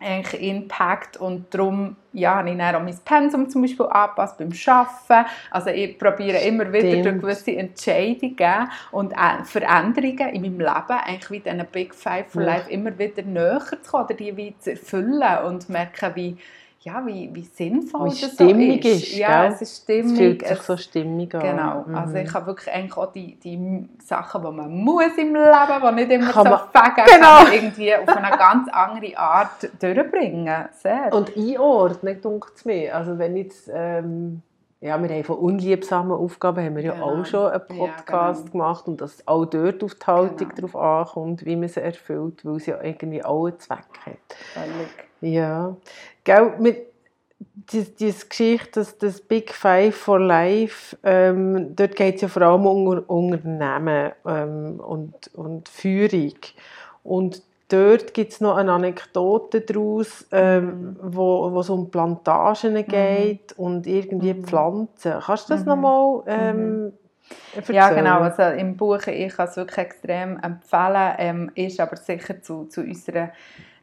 eigentlich 0.00 0.42
Impact 0.42 1.16
und 1.16 1.52
darum 1.54 1.96
ja, 2.12 2.36
habe 2.36 2.50
ich 2.50 2.58
dann 2.58 2.74
auch 2.76 2.82
mein 2.82 2.98
Pensum 3.04 3.48
zum 3.48 3.62
Beispiel 3.62 3.86
angepasst 3.86 4.38
beim 4.38 4.52
Arbeiten. 4.66 5.30
Also 5.50 5.70
ich 5.70 5.98
probiere 5.98 6.38
immer 6.38 6.72
wieder 6.72 7.02
durch 7.02 7.20
gewisse 7.20 7.56
Entscheidungen 7.56 8.68
und 8.92 9.14
Veränderungen 9.44 10.28
in 10.28 10.42
meinem 10.42 10.60
Leben, 10.60 11.00
eigentlich 11.04 11.30
wie 11.30 11.40
diesen 11.40 11.66
Big 11.72 11.94
Five 11.94 12.26
for 12.28 12.42
Life, 12.42 12.70
immer 12.70 12.96
wieder 12.98 13.22
näher 13.22 13.60
zu 13.60 13.76
kommen 13.90 14.04
oder 14.04 14.14
die 14.14 14.36
wie 14.36 14.54
zu 14.58 14.72
erfüllen 14.72 15.38
und 15.46 15.68
merken, 15.68 16.12
wie 16.14 16.36
ja, 16.84 17.06
wie, 17.06 17.34
wie 17.34 17.44
sinnvoll 17.44 18.10
wie 18.12 18.20
das 18.20 18.34
stimmig 18.34 18.82
so 18.82 18.88
ist. 18.90 19.02
ist. 19.04 19.16
Ja, 19.16 19.46
es 19.46 19.62
ist 19.62 19.82
stimmig. 19.82 20.12
Es 20.12 20.18
fühlt 20.18 20.46
sich 20.46 20.58
so 20.60 20.76
stimmig 20.76 21.34
an. 21.34 21.40
Genau. 21.40 21.84
Mhm. 21.86 21.94
Also 21.94 22.16
ich 22.16 22.34
habe 22.34 22.46
wirklich 22.46 22.74
eigentlich 22.74 22.96
auch 22.96 23.10
die, 23.10 23.36
die 23.36 23.88
Sachen, 24.04 24.42
die 24.42 24.50
man 24.50 24.70
muss 24.70 25.16
im 25.16 25.34
Leben, 25.34 25.82
die 25.82 25.94
nicht 25.94 26.10
immer 26.10 26.30
kann 26.30 26.46
so 26.46 26.58
fegen, 26.78 27.06
genau. 27.06 27.50
irgendwie 27.50 27.94
auf 27.96 28.08
eine 28.08 28.36
ganz 28.36 28.68
andere 28.70 29.16
Art 29.16 29.70
durchbringen. 29.80 30.68
Sehr. 30.72 31.10
Und 31.14 31.34
einordnen, 31.34 32.20
denkt 32.20 32.52
es 32.54 32.64
mir. 32.64 32.94
Also 32.94 33.18
wenn 33.18 33.36
jetzt... 33.36 33.70
Ähm 33.72 34.42
ja, 34.84 35.02
wir 35.02 35.08
haben 35.08 35.24
von 35.24 35.38
unliebsamen 35.38 36.12
Aufgaben 36.12 36.62
haben 36.62 36.76
wir 36.76 36.82
genau. 36.82 36.94
ja 36.94 37.02
auch 37.02 37.24
schon 37.24 37.50
einen 37.50 37.66
Podcast 37.66 38.44
ja, 38.44 38.50
genau. 38.50 38.52
gemacht 38.52 38.86
und 38.86 39.00
dass 39.00 39.26
auch 39.26 39.46
dort 39.46 39.82
auf 39.82 39.94
die 39.94 40.06
Haltung 40.06 40.48
genau. 40.50 40.68
drauf 40.68 40.76
ankommt, 40.76 41.46
wie 41.46 41.56
man 41.56 41.70
sie 41.70 41.80
erfüllt, 41.80 42.44
weil 42.44 42.60
sie 42.60 42.72
ja 42.72 42.82
irgendwie 42.82 43.24
auch 43.24 43.46
einen 43.46 43.58
Zweck 43.58 43.86
hat. 44.04 44.18
Völlig. 44.52 44.88
Ja. 45.22 45.74
Gell, 46.22 46.52
wir, 46.58 46.76
diese, 47.72 47.92
diese 47.92 48.26
Geschichte, 48.26 48.80
dass 48.80 48.98
das 48.98 49.22
Big 49.22 49.54
Five 49.54 49.96
for 49.96 50.20
Life, 50.20 50.98
ähm, 51.02 51.74
dort 51.74 51.96
geht 51.96 52.16
es 52.16 52.20
ja 52.20 52.28
vor 52.28 52.42
allem 52.42 52.66
um 52.66 52.86
Unternehmen 52.86 54.12
ähm, 54.26 54.80
und, 54.80 55.34
und 55.34 55.66
Führung. 55.70 56.34
Und 57.02 57.42
dort 57.68 58.14
gibt 58.14 58.32
es 58.32 58.40
noch 58.40 58.56
eine 58.56 58.72
Anekdote 58.72 59.60
daraus, 59.60 60.26
ähm, 60.32 60.66
mhm. 60.66 60.96
wo, 61.00 61.52
wo 61.52 61.60
es 61.60 61.70
um 61.70 61.90
Plantagen 61.90 62.74
mhm. 62.74 62.86
geht 62.86 63.58
mhm. 63.58 63.64
und 63.64 63.86
irgendwie 63.86 64.34
mhm. 64.34 64.44
Pflanzen. 64.44 65.14
Kannst 65.20 65.48
du 65.48 65.54
das 65.54 65.62
mhm. 65.62 65.68
nochmal 65.68 66.22
ähm, 66.26 66.92
Erzählen. 67.54 67.76
Ja, 67.76 67.90
genau. 67.90 68.18
Also 68.20 68.42
im 68.42 68.76
Buch, 68.76 69.06
ich 69.06 69.34
kann 69.34 69.48
es 69.48 69.56
wirklich 69.56 69.78
extrem 69.78 70.38
empfehlen, 70.40 71.14
ähm, 71.18 71.50
ist 71.54 71.80
aber 71.80 71.96
sicher 71.96 72.42
zu, 72.42 72.66
zu 72.66 72.82
unserer 72.82 73.30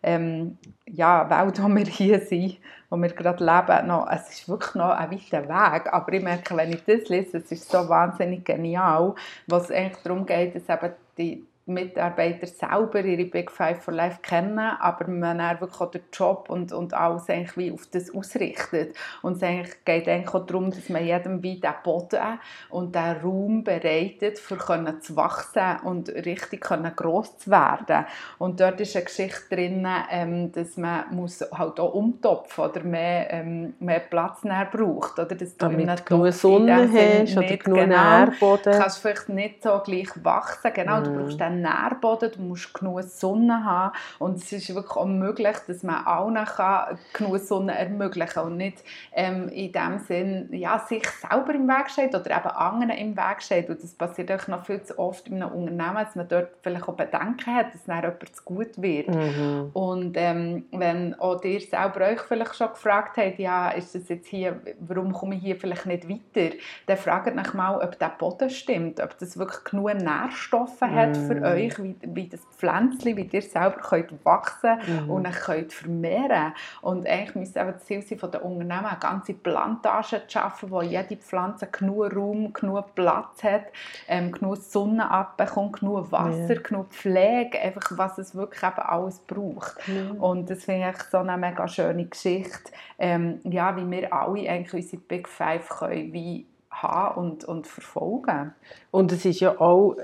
ähm, 0.04 0.58
ja, 0.88 1.30
Welt, 1.30 1.62
wo 1.62 1.68
wir 1.68 1.86
hier 1.86 2.20
sind, 2.20 2.58
wo 2.90 2.98
wir 2.98 3.10
gerade 3.10 3.44
leben, 3.44 3.88
noch, 3.88 4.08
es 4.12 4.30
ist 4.30 4.50
wirklich 4.50 4.76
noch 4.76 4.90
ein 4.90 5.12
weiter 5.12 5.48
Weg. 5.48 5.94
Aber 5.94 6.14
ich 6.14 6.24
merke, 6.24 6.56
wenn 6.56 6.72
ich 6.72 6.84
das 6.84 7.10
lese, 7.10 7.38
es 7.38 7.52
ist 7.52 7.70
so 7.70 7.88
wahnsinnig 7.88 8.46
genial, 8.46 9.16
was 9.48 9.72
eigentlich 9.72 10.04
darum 10.04 10.26
geht, 10.26 10.56
dass 10.56 10.70
eben 10.70 10.94
die, 11.18 11.46
Mitarbeiter 11.66 12.48
selber 12.48 13.04
ihre 13.04 13.26
Big 13.26 13.52
Five 13.52 13.82
for 13.84 13.94
Life 13.94 14.20
kennen, 14.22 14.60
aber 14.60 15.08
man 15.08 15.38
dann 15.38 15.62
wirklich 15.62 15.82
auch 15.82 15.92
den 15.92 16.02
Job 16.12 16.50
und, 16.50 16.72
und 16.72 16.94
alles 16.94 17.30
eigentlich 17.30 17.58
wie 17.58 17.72
auf 17.72 17.88
das 17.92 18.14
ausrichtet. 18.14 18.96
Und 19.22 19.38
es 19.38 19.44
eigentlich 19.44 19.86
geht 19.86 20.08
eigentlich 20.08 20.34
auch 20.34 20.46
darum, 20.46 20.72
dass 20.72 20.90
man 20.90 21.06
jedem 21.06 21.44
wie 21.44 21.60
den 21.60 21.74
Boden 21.84 22.40
und 22.70 22.96
den 22.96 23.18
Raum 23.18 23.64
bereitet, 23.64 24.40
für 24.40 24.58
können 24.58 25.02
zu 25.02 25.16
wachsen 25.16 25.78
und 25.84 26.10
richtig 26.10 26.62
können 26.62 26.92
gross 26.96 27.38
zu 27.38 27.52
werden. 27.52 28.06
Und 28.38 28.60
dort 28.60 28.82
ist 28.82 28.96
eine 28.96 29.06
Geschichte 29.06 29.56
drin, 29.56 29.88
ähm, 30.12 30.52
dass 30.52 30.78
man 30.78 31.06
muss 31.12 31.42
halt 31.54 31.80
auch 31.80 31.94
umtopfen 31.94 32.66
oder 32.66 32.84
mehr, 32.84 33.32
ähm, 33.32 33.74
mehr 33.80 34.00
Platz 34.00 34.42
braucht. 34.42 35.20
Oder 35.20 35.36
dass 35.36 35.58
du 35.58 35.70
Damit 35.70 36.06
genug 36.06 36.32
Sonne 36.34 36.90
hast 36.92 37.38
oder 37.38 37.58
genug 37.58 37.80
genau, 37.80 38.26
Nährboden. 38.26 38.74
kannst 38.74 39.00
vielleicht 39.00 39.30
nicht 39.30 39.64
so 39.64 39.80
gleich 39.84 40.10
wachsen. 40.24 40.72
Genau, 40.74 41.00
mm. 41.00 41.04
du 41.04 41.14
brauchst 41.14 41.40
dann 41.52 41.62
Nährboden, 41.62 42.32
du 42.32 42.42
musst 42.42 42.74
genug 42.74 43.04
Sonne 43.04 43.64
haben 43.64 43.96
und 44.20 44.38
es 44.38 44.52
ist 44.52 44.74
wirklich 44.74 44.96
auch 44.96 45.06
möglich, 45.06 45.58
dass 45.68 45.84
man 45.84 46.06
allen 46.06 46.46
kann 46.46 46.98
genug 47.14 47.40
Sonne 47.40 47.78
ermöglichen 47.78 48.34
kann 48.34 48.46
und 48.46 48.58
nicht 48.58 48.84
ähm, 49.14 49.50
in 49.50 49.72
dem 49.72 50.00
Sinn 50.00 50.50
ja, 50.52 50.80
sich 50.80 51.04
selber 51.08 51.54
im 51.54 51.68
Weg 51.68 51.90
steht 51.90 52.16
oder 52.16 52.32
eben 52.32 52.50
anderen 52.50 52.92
im 52.92 53.16
Weg 53.16 53.42
steht 53.42 53.70
und 53.70 53.82
das 53.84 53.94
passiert 53.94 54.32
auch 54.32 54.48
noch 54.48 54.66
viel 54.66 54.82
zu 54.84 54.98
oft 54.98 55.28
in 55.28 55.42
einem 55.42 55.52
Unternehmen, 55.52 56.04
dass 56.04 56.16
man 56.16 56.28
dort 56.28 56.50
vielleicht 56.62 56.88
auch 56.88 56.96
Bedenken 56.96 57.56
hat, 57.56 57.74
dass 57.74 57.86
dann 57.86 58.02
jemand 58.02 58.36
zu 58.36 58.44
gut 58.44 58.82
wird 58.82 59.10
mhm. 59.10 59.70
und 59.74 60.16
ähm, 60.18 60.66
wenn 60.72 61.20
auch 61.20 61.44
ihr 61.44 61.60
selber 61.60 62.06
euch 62.08 62.22
vielleicht 62.22 62.56
schon 62.56 62.70
gefragt 62.70 63.18
habt, 63.18 63.40
ja, 63.40 63.70
ist 63.72 63.96
das 63.96 64.10
jetzt 64.10 64.28
hier, 64.28 64.60
warum 64.80 65.14
komme 65.14 65.36
ich 65.36 65.42
hier 65.42 65.56
vielleicht 65.56 65.86
nicht 65.86 66.08
weiter, 66.10 66.56
dann 66.86 66.98
fragt 66.98 67.38
euch 67.38 67.54
mal, 67.54 67.76
ob 67.82 67.98
der 68.00 68.10
Boden 68.18 68.50
stimmt, 68.50 69.00
ob 69.02 69.18
das 69.18 69.38
wirklich 69.38 69.64
genug 69.64 69.94
Nährstoffe 69.94 70.82
mhm. 70.82 70.96
hat 70.96 71.18
für 71.18 71.41
euch, 71.44 71.84
wie, 71.84 71.96
wie 72.02 72.28
das 72.28 72.42
Pflänzchen, 72.58 73.18
wie 73.18 73.30
ihr 73.32 73.42
selber 73.42 73.78
könnt 73.78 74.14
wachsen 74.26 74.78
mhm. 74.88 75.10
und 75.10 75.24
dann 75.24 75.34
könnt 75.34 75.74
vermehren 75.74 76.54
Und 76.82 77.08
eigentlich 77.08 77.36
müsste 77.36 77.60
eben 77.60 77.74
das 77.74 77.86
Ziel 77.86 78.02
sein 78.02 78.20
von 78.20 78.32
den 78.32 78.42
Unternehmen, 78.42 78.86
eine 78.86 79.00
ganze 79.00 79.34
Plantage 79.34 80.22
zu 80.28 80.32
schaffen, 80.32 80.72
wo 80.72 80.82
jede 80.82 81.18
Pflanze 81.18 81.68
genug 81.68 82.16
Raum, 82.16 82.54
genug 82.54 82.96
Platz 82.96 83.44
hat, 83.44 83.66
ähm, 84.08 84.32
genug 84.32 84.58
Sonne 84.58 85.10
abbekommt, 85.10 85.80
genug 85.80 86.12
Wasser, 86.12 86.56
ja. 86.56 86.62
genug 86.62 86.90
Pflege, 86.90 87.60
einfach 87.60 87.98
was 87.98 88.18
es 88.18 88.36
wirklich 88.36 88.64
eben 88.64 88.80
alles 88.80 89.20
braucht. 89.20 89.88
Mhm. 89.88 90.22
Und 90.22 90.50
das 90.50 90.66
finde 90.66 90.94
ich 90.96 91.04
so 91.04 91.18
eine 91.18 91.38
mega 91.38 91.68
schöne 91.68 92.06
Geschichte, 92.06 92.72
ähm, 93.00 93.40
ja, 93.44 93.76
wie 93.76 93.90
wir 93.90 94.14
alle 94.14 94.50
eigentlich 94.50 94.74
unsere 94.74 95.02
Big 95.02 95.28
Five 95.28 95.70
können 95.70 96.14
wie 96.14 96.46
haben 96.72 97.20
und, 97.20 97.46
und 97.46 97.68
verfolgen. 97.68 98.54
Und 98.92 99.12
es 99.12 99.26
ist 99.26 99.40
ja 99.40 99.60
auch 99.60 99.96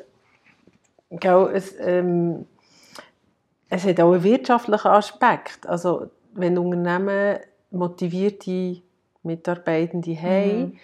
Gell, 1.10 1.50
es, 1.54 1.76
ähm, 1.80 2.46
es 3.70 3.86
hat 3.86 4.00
auch 4.00 4.14
einen 4.14 4.24
wirtschaftlichen 4.24 4.88
Aspekt. 4.88 5.68
Also, 5.68 6.10
wenn 6.34 6.58
Unternehmen 6.58 7.40
motivierte 7.72 8.82
Mitarbeitende 9.24 10.12
mhm. 10.12 10.22
haben, 10.22 10.80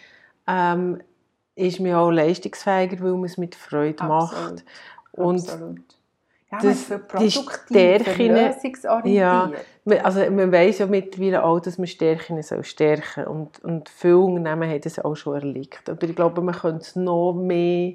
ähm, 0.47 1.01
ist 1.55 1.79
man 1.79 1.93
auch 1.93 2.11
leistungsfähiger, 2.11 3.01
weil 3.01 3.13
man 3.13 3.25
es 3.25 3.37
mit 3.37 3.55
Freude 3.55 4.01
Absolut. 4.03 4.51
macht. 4.51 4.65
Und 5.11 5.49
Absolut. 5.49 5.81
Ja, 6.51 6.59
das, 6.61 6.85
produktiv, 6.85 7.51
Stärken, 7.65 8.35
ja, 9.05 9.51
also 10.03 10.19
man 10.29 10.51
weiß 10.51 10.79
ja 10.79 10.85
mittlerweile 10.85 11.43
auch, 11.43 11.59
dass 11.59 11.79
man 11.79 11.87
Stärken 11.87 12.43
soll 12.43 12.63
stärken 12.63 13.25
und, 13.25 13.63
und 13.63 13.89
viele 13.89 14.17
Unternehmen 14.17 14.69
haben 14.69 14.81
das 14.81 14.99
auch 14.99 15.15
schon 15.15 15.33
erlebt. 15.33 15.89
Aber 15.89 16.03
ich 16.03 16.15
glaube, 16.15 16.41
man 16.43 16.53
könnte 16.53 16.81
es 16.81 16.95
noch 16.95 17.33
mehr 17.33 17.93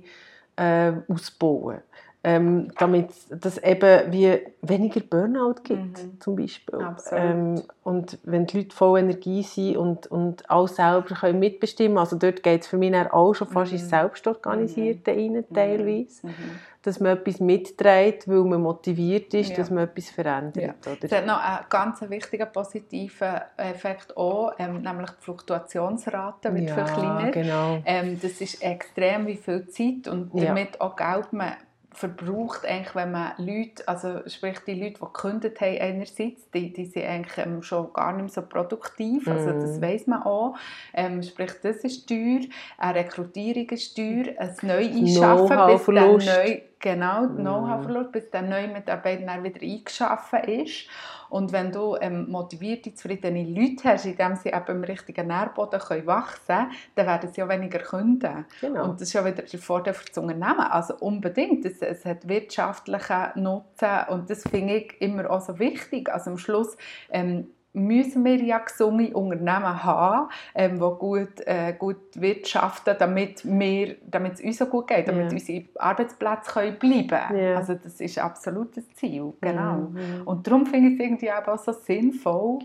äh, 0.56 0.92
ausbauen 1.08 1.82
ähm, 2.24 2.72
damit 2.78 3.10
es 3.30 3.58
eben 3.58 4.12
wie 4.12 4.40
weniger 4.60 5.00
Burnout 5.00 5.62
gibt, 5.62 6.02
mhm. 6.02 6.20
zum 6.20 6.34
Beispiel. 6.34 6.78
Ähm, 7.12 7.62
und 7.84 8.18
wenn 8.24 8.44
die 8.46 8.58
Leute 8.58 8.74
voll 8.74 8.98
Energie 8.98 9.44
sind 9.44 9.76
und, 9.76 10.08
und 10.08 10.50
alles 10.50 10.76
selber 10.76 11.14
können 11.14 11.38
mitbestimmen 11.38 11.96
also 11.96 12.16
dort 12.16 12.42
geht 12.42 12.62
es 12.62 12.66
für 12.66 12.76
mich 12.76 12.94
auch 13.12 13.34
schon 13.34 13.46
fast 13.46 13.72
mhm. 13.72 13.78
ins 13.78 13.88
Selbstorganisierte 13.88 15.12
mhm. 15.12 15.18
rein, 15.18 15.32
mhm. 15.32 15.54
teilweise, 15.54 16.26
mhm. 16.26 16.34
dass 16.82 16.98
man 16.98 17.16
etwas 17.16 17.38
mitträgt, 17.38 18.26
weil 18.26 18.42
man 18.42 18.62
motiviert 18.62 19.32
ist, 19.34 19.50
ja. 19.50 19.56
dass 19.56 19.70
man 19.70 19.84
etwas 19.84 20.10
verändert. 20.10 20.56
Ja. 20.84 20.92
Oder? 20.92 21.04
Es 21.04 21.12
hat 21.12 21.24
noch 21.24 21.40
einen 21.40 21.66
ganz 21.68 22.00
wichtigen 22.10 22.48
positiven 22.52 23.40
Effekt 23.56 24.16
auch, 24.16 24.54
ähm, 24.58 24.82
nämlich 24.82 25.10
die 25.10 25.22
Fluktuationsrate 25.22 26.52
wird 26.52 26.68
ja, 26.68 26.74
verkleinert. 26.74 27.32
Genau. 27.32 27.78
Ähm, 27.84 28.18
das 28.20 28.40
ist 28.40 28.60
extrem 28.60 29.28
wie 29.28 29.36
viel 29.36 29.68
Zeit 29.68 30.08
und 30.08 30.30
damit 30.34 30.80
auch 30.80 30.96
Geld 30.96 31.32
man 31.32 31.52
verbraucht 31.98 32.64
eigentlich, 32.64 32.94
wenn 32.94 33.10
man 33.10 33.32
Leute, 33.38 33.86
also 33.88 34.20
sprich 34.28 34.60
die 34.60 34.74
Leute, 34.74 34.94
die 34.94 35.00
gekündigt 35.00 35.60
haben 35.60 35.78
einerseits, 35.78 36.48
die, 36.54 36.72
die 36.72 36.86
sind 36.86 37.04
eigentlich 37.04 37.38
ähm, 37.38 37.62
schon 37.62 37.92
gar 37.92 38.12
nicht 38.12 38.22
mehr 38.22 38.28
so 38.28 38.42
produktiv, 38.42 39.26
mm. 39.26 39.30
also 39.30 39.52
das 39.52 39.78
mm. 39.78 39.82
weiß 39.82 40.06
man 40.06 40.22
auch. 40.22 40.56
Ähm, 40.94 41.22
sprich, 41.24 41.52
das 41.60 41.78
ist 41.78 42.08
teuer, 42.08 42.40
eine 42.78 43.00
Rekrutierung 43.00 43.68
ist 43.70 43.96
teuer, 43.96 44.26
ein 44.38 44.56
Neueinschaffen, 44.62 45.66
bis 45.66 45.86
dann 45.86 46.16
neu, 46.16 46.60
genau, 46.78 47.22
mm. 47.22 47.36
Know-how-Verlust, 47.36 48.12
bis 48.12 48.30
der 48.30 48.42
neue 48.42 48.68
Mitarbeiter 48.68 49.42
wieder 49.42 49.60
eingeschaffen 49.62 50.40
ist. 50.44 50.88
Und 51.30 51.52
wenn 51.52 51.70
du 51.70 51.96
ähm, 52.00 52.30
motivierte, 52.30 52.94
zufriedene 52.94 53.44
Leute 53.44 53.84
hast, 53.84 54.06
in 54.06 54.16
dem 54.16 54.36
sie 54.36 54.48
eben 54.48 54.66
im 54.68 54.84
richtigen 54.84 55.26
Nährboden 55.26 55.78
können 55.78 56.06
wachsen 56.06 56.46
können, 56.46 56.70
dann 56.94 57.06
werden 57.06 57.30
sie 57.32 57.42
auch 57.42 57.48
weniger 57.48 57.80
künden. 57.80 58.46
Genau. 58.60 58.84
Und 58.84 58.94
das 58.94 59.08
ist 59.08 59.12
ja 59.12 59.24
wieder 59.24 59.42
der 59.42 59.58
Vorteil 59.58 59.94
für 59.94 60.06
das 60.06 60.16
Unternehmen. 60.16 60.60
Also 60.60 60.94
unbedingt, 60.96 61.64
es, 61.66 61.82
es 61.82 62.04
hat 62.04 62.26
wirtschaftlichen 62.28 63.42
Nutzen 63.42 63.98
und 64.08 64.30
das 64.30 64.42
finde 64.42 64.76
ich 64.76 65.00
immer 65.00 65.30
auch 65.30 65.40
so 65.40 65.58
wichtig. 65.58 66.10
Also 66.10 66.30
am 66.30 66.38
Schluss 66.38 66.76
ähm, 67.10 67.48
müssen 67.72 68.24
wir 68.24 68.36
ja 68.42 68.58
gesunde 68.58 69.14
Unternehmen 69.14 69.84
haben, 69.84 70.30
ähm, 70.54 70.74
die 70.74 70.98
gut, 70.98 71.40
äh, 71.46 71.74
gut 71.78 71.96
wirtschaften, 72.14 72.96
damit, 72.98 73.44
wir, 73.44 73.96
damit 74.06 74.34
es 74.34 74.40
uns 74.40 74.58
so 74.58 74.66
gut 74.66 74.88
geht, 74.88 75.08
damit 75.08 75.24
yeah. 75.24 75.32
unsere 75.32 75.64
Arbeitsplätze 75.76 76.52
können 76.52 76.78
bleiben 76.78 77.08
können. 77.08 77.36
Yeah. 77.36 77.56
Also 77.58 77.74
das 77.74 78.00
ist 78.00 78.18
absolut 78.18 78.76
das 78.76 78.84
Ziel, 78.94 79.32
genau. 79.40 79.76
Mm 79.76 80.22
Und 80.24 80.46
darum 80.46 80.66
finde 80.66 80.88
ich 80.88 80.94
es 80.94 81.00
irgendwie 81.00 81.32
auch 81.32 81.58
so 81.58 81.72
sinnvoll 81.72 82.60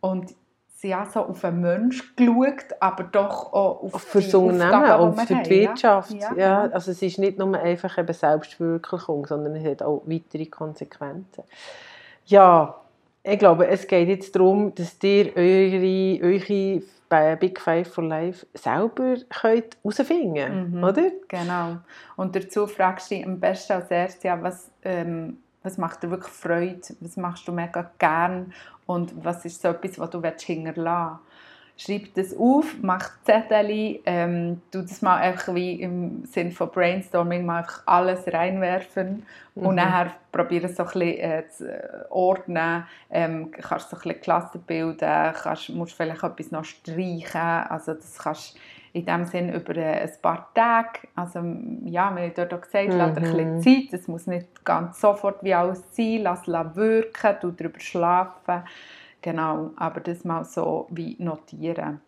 und 0.00 0.34
sie 0.80 0.94
haben 0.94 1.10
so 1.10 1.20
auf 1.20 1.40
den 1.42 1.60
Menschen 1.60 2.06
geschaut, 2.16 2.74
aber 2.80 3.04
doch 3.04 3.52
auch 3.52 3.82
auf 3.82 4.02
für 4.02 4.20
das 4.20 4.34
Unternehmen 4.34 5.00
und 5.00 5.20
für 5.20 5.34
die 5.34 5.50
Wirtschaft. 5.50 6.12
Ja. 6.12 6.34
ja. 6.34 6.60
also 6.62 6.90
es 6.90 7.02
ist 7.02 7.18
nicht 7.18 7.38
nur 7.38 7.58
einfach 7.58 7.98
eben 7.98 8.12
Selbstverwirklichung, 8.12 9.26
sondern 9.26 9.56
es 9.56 9.64
hat 9.64 9.82
auch 9.82 10.02
weitere 10.06 10.46
Konsequenzen. 10.46 11.44
Ja, 12.24 12.80
ich 13.22 13.38
glaube, 13.38 13.66
es 13.68 13.86
geht 13.86 14.08
jetzt 14.08 14.34
darum, 14.34 14.74
dass 14.74 14.96
ihr 15.02 15.36
eure, 15.36 16.22
eure 16.22 16.82
Big 17.36 17.60
Five 17.60 17.92
for 17.92 18.04
Life 18.04 18.46
selber 18.54 19.16
könnt 19.28 19.76
herausfinden 19.82 20.34
könnt, 20.34 20.74
mhm, 20.74 20.84
oder? 20.84 21.10
Genau. 21.28 21.76
Und 22.16 22.36
dazu 22.36 22.66
fragst 22.66 23.10
du 23.10 23.16
dich 23.16 23.26
am 23.26 23.38
besten 23.40 23.74
als 23.74 23.90
erstes, 23.90 24.22
ja, 24.22 24.40
was, 24.40 24.70
ähm, 24.84 25.38
was 25.62 25.76
macht 25.76 26.02
dir 26.02 26.10
wirklich 26.10 26.32
Freude, 26.32 26.80
was 27.00 27.16
machst 27.16 27.46
du 27.46 27.52
mega 27.52 27.90
gern 27.98 28.52
und 28.86 29.12
was 29.24 29.44
ist 29.44 29.60
so 29.60 29.68
etwas, 29.68 29.98
was 29.98 30.10
du 30.10 30.22
hinterlassen 30.22 31.18
willst 31.18 31.29
schreib 31.80 32.14
das 32.14 32.36
auf, 32.36 32.76
mach 32.82 33.10
Zettel, 33.24 34.00
ähm, 34.04 34.60
tu 34.70 34.82
das 34.82 35.00
mal 35.00 35.16
einfach 35.16 35.54
wie 35.54 35.80
im 35.80 36.24
Sinne 36.26 36.50
von 36.50 36.70
Brainstorming 36.70 37.46
mal 37.46 37.60
einfach 37.60 37.82
alles 37.86 38.30
reinwerfen 38.30 39.24
mhm. 39.54 39.66
und 39.66 39.76
nachher 39.76 40.12
probiere 40.30 40.66
es 40.66 40.76
so 40.76 40.82
ein 40.82 40.90
bisschen 40.90 41.18
äh, 41.18 41.48
zu 41.48 42.06
ordnen, 42.10 42.84
ähm, 43.10 43.50
kannst 43.50 43.88
so 43.88 43.96
ein 43.96 44.02
bisschen 44.02 44.20
Klassen 44.20 44.60
bilden, 44.66 45.32
kannst, 45.42 45.70
musst 45.70 45.94
vielleicht 45.94 46.22
etwas 46.22 46.50
noch 46.50 46.64
streichen, 46.64 47.40
also 47.40 47.94
das 47.94 48.18
kannst 48.18 48.58
in 48.92 49.06
dem 49.06 49.24
Sinn 49.24 49.54
über 49.54 49.74
äh, 49.76 50.02
ein 50.02 50.10
paar 50.20 50.50
Tage, 50.52 51.08
also 51.14 51.38
ja, 51.84 52.14
wir 52.14 52.22
haben 52.24 52.32
dort 52.36 52.52
auch 52.52 52.60
gesagt, 52.60 52.88
mhm. 52.88 52.98
lass 52.98 53.16
ein 53.16 53.22
bisschen 53.22 53.56
mhm. 53.56 53.62
Zeit, 53.62 53.98
es 53.98 54.06
muss 54.06 54.26
nicht 54.26 54.64
ganz 54.66 55.00
sofort 55.00 55.42
wie 55.42 55.54
alles 55.54 55.82
sein, 55.92 56.20
lass 56.24 56.46
es 56.46 56.76
wirken, 56.76 57.36
du 57.40 57.52
darüber 57.52 57.80
schlafen, 57.80 58.64
Genau, 59.22 59.72
aber 59.76 60.00
das 60.00 60.24
mal 60.24 60.44
so 60.44 60.86
wie 60.90 61.16
notieren. 61.18 62.00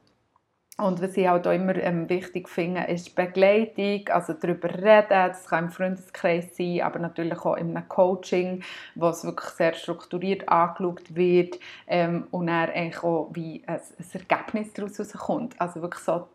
Und 0.79 1.03
was 1.03 1.17
ich 1.17 1.29
halt 1.29 1.47
auch 1.47 1.53
immer 1.53 1.77
ähm, 1.77 2.09
wichtig 2.09 2.49
finde, 2.49 2.85
ist 2.85 3.15
Begleitung, 3.15 4.09
also 4.09 4.33
darüber 4.33 4.71
reden, 4.71 5.07
das 5.09 5.47
kann 5.47 5.67
im 5.67 5.71
Freundeskreis 5.71 6.57
sein, 6.57 6.81
aber 6.81 6.99
natürlich 6.99 7.39
auch 7.45 7.57
in 7.57 7.77
einem 7.77 7.89
Coaching, 7.89 8.63
wo 8.95 9.09
es 9.09 9.23
wirklich 9.23 9.51
sehr 9.51 9.75
strukturiert 9.75 10.49
angeschaut 10.49 11.15
wird 11.15 11.59
ähm, 11.87 12.27
und 12.31 12.47
dann 12.47 12.71
eigentlich 12.71 13.03
auch 13.03 13.29
wie 13.35 13.63
ein, 13.67 13.81
ein 13.81 14.21
Ergebnis 14.29 14.73
daraus 14.73 15.13
kommt. 15.13 15.61
Also 15.61 15.83
wirklich 15.83 16.03
so 16.03 16.27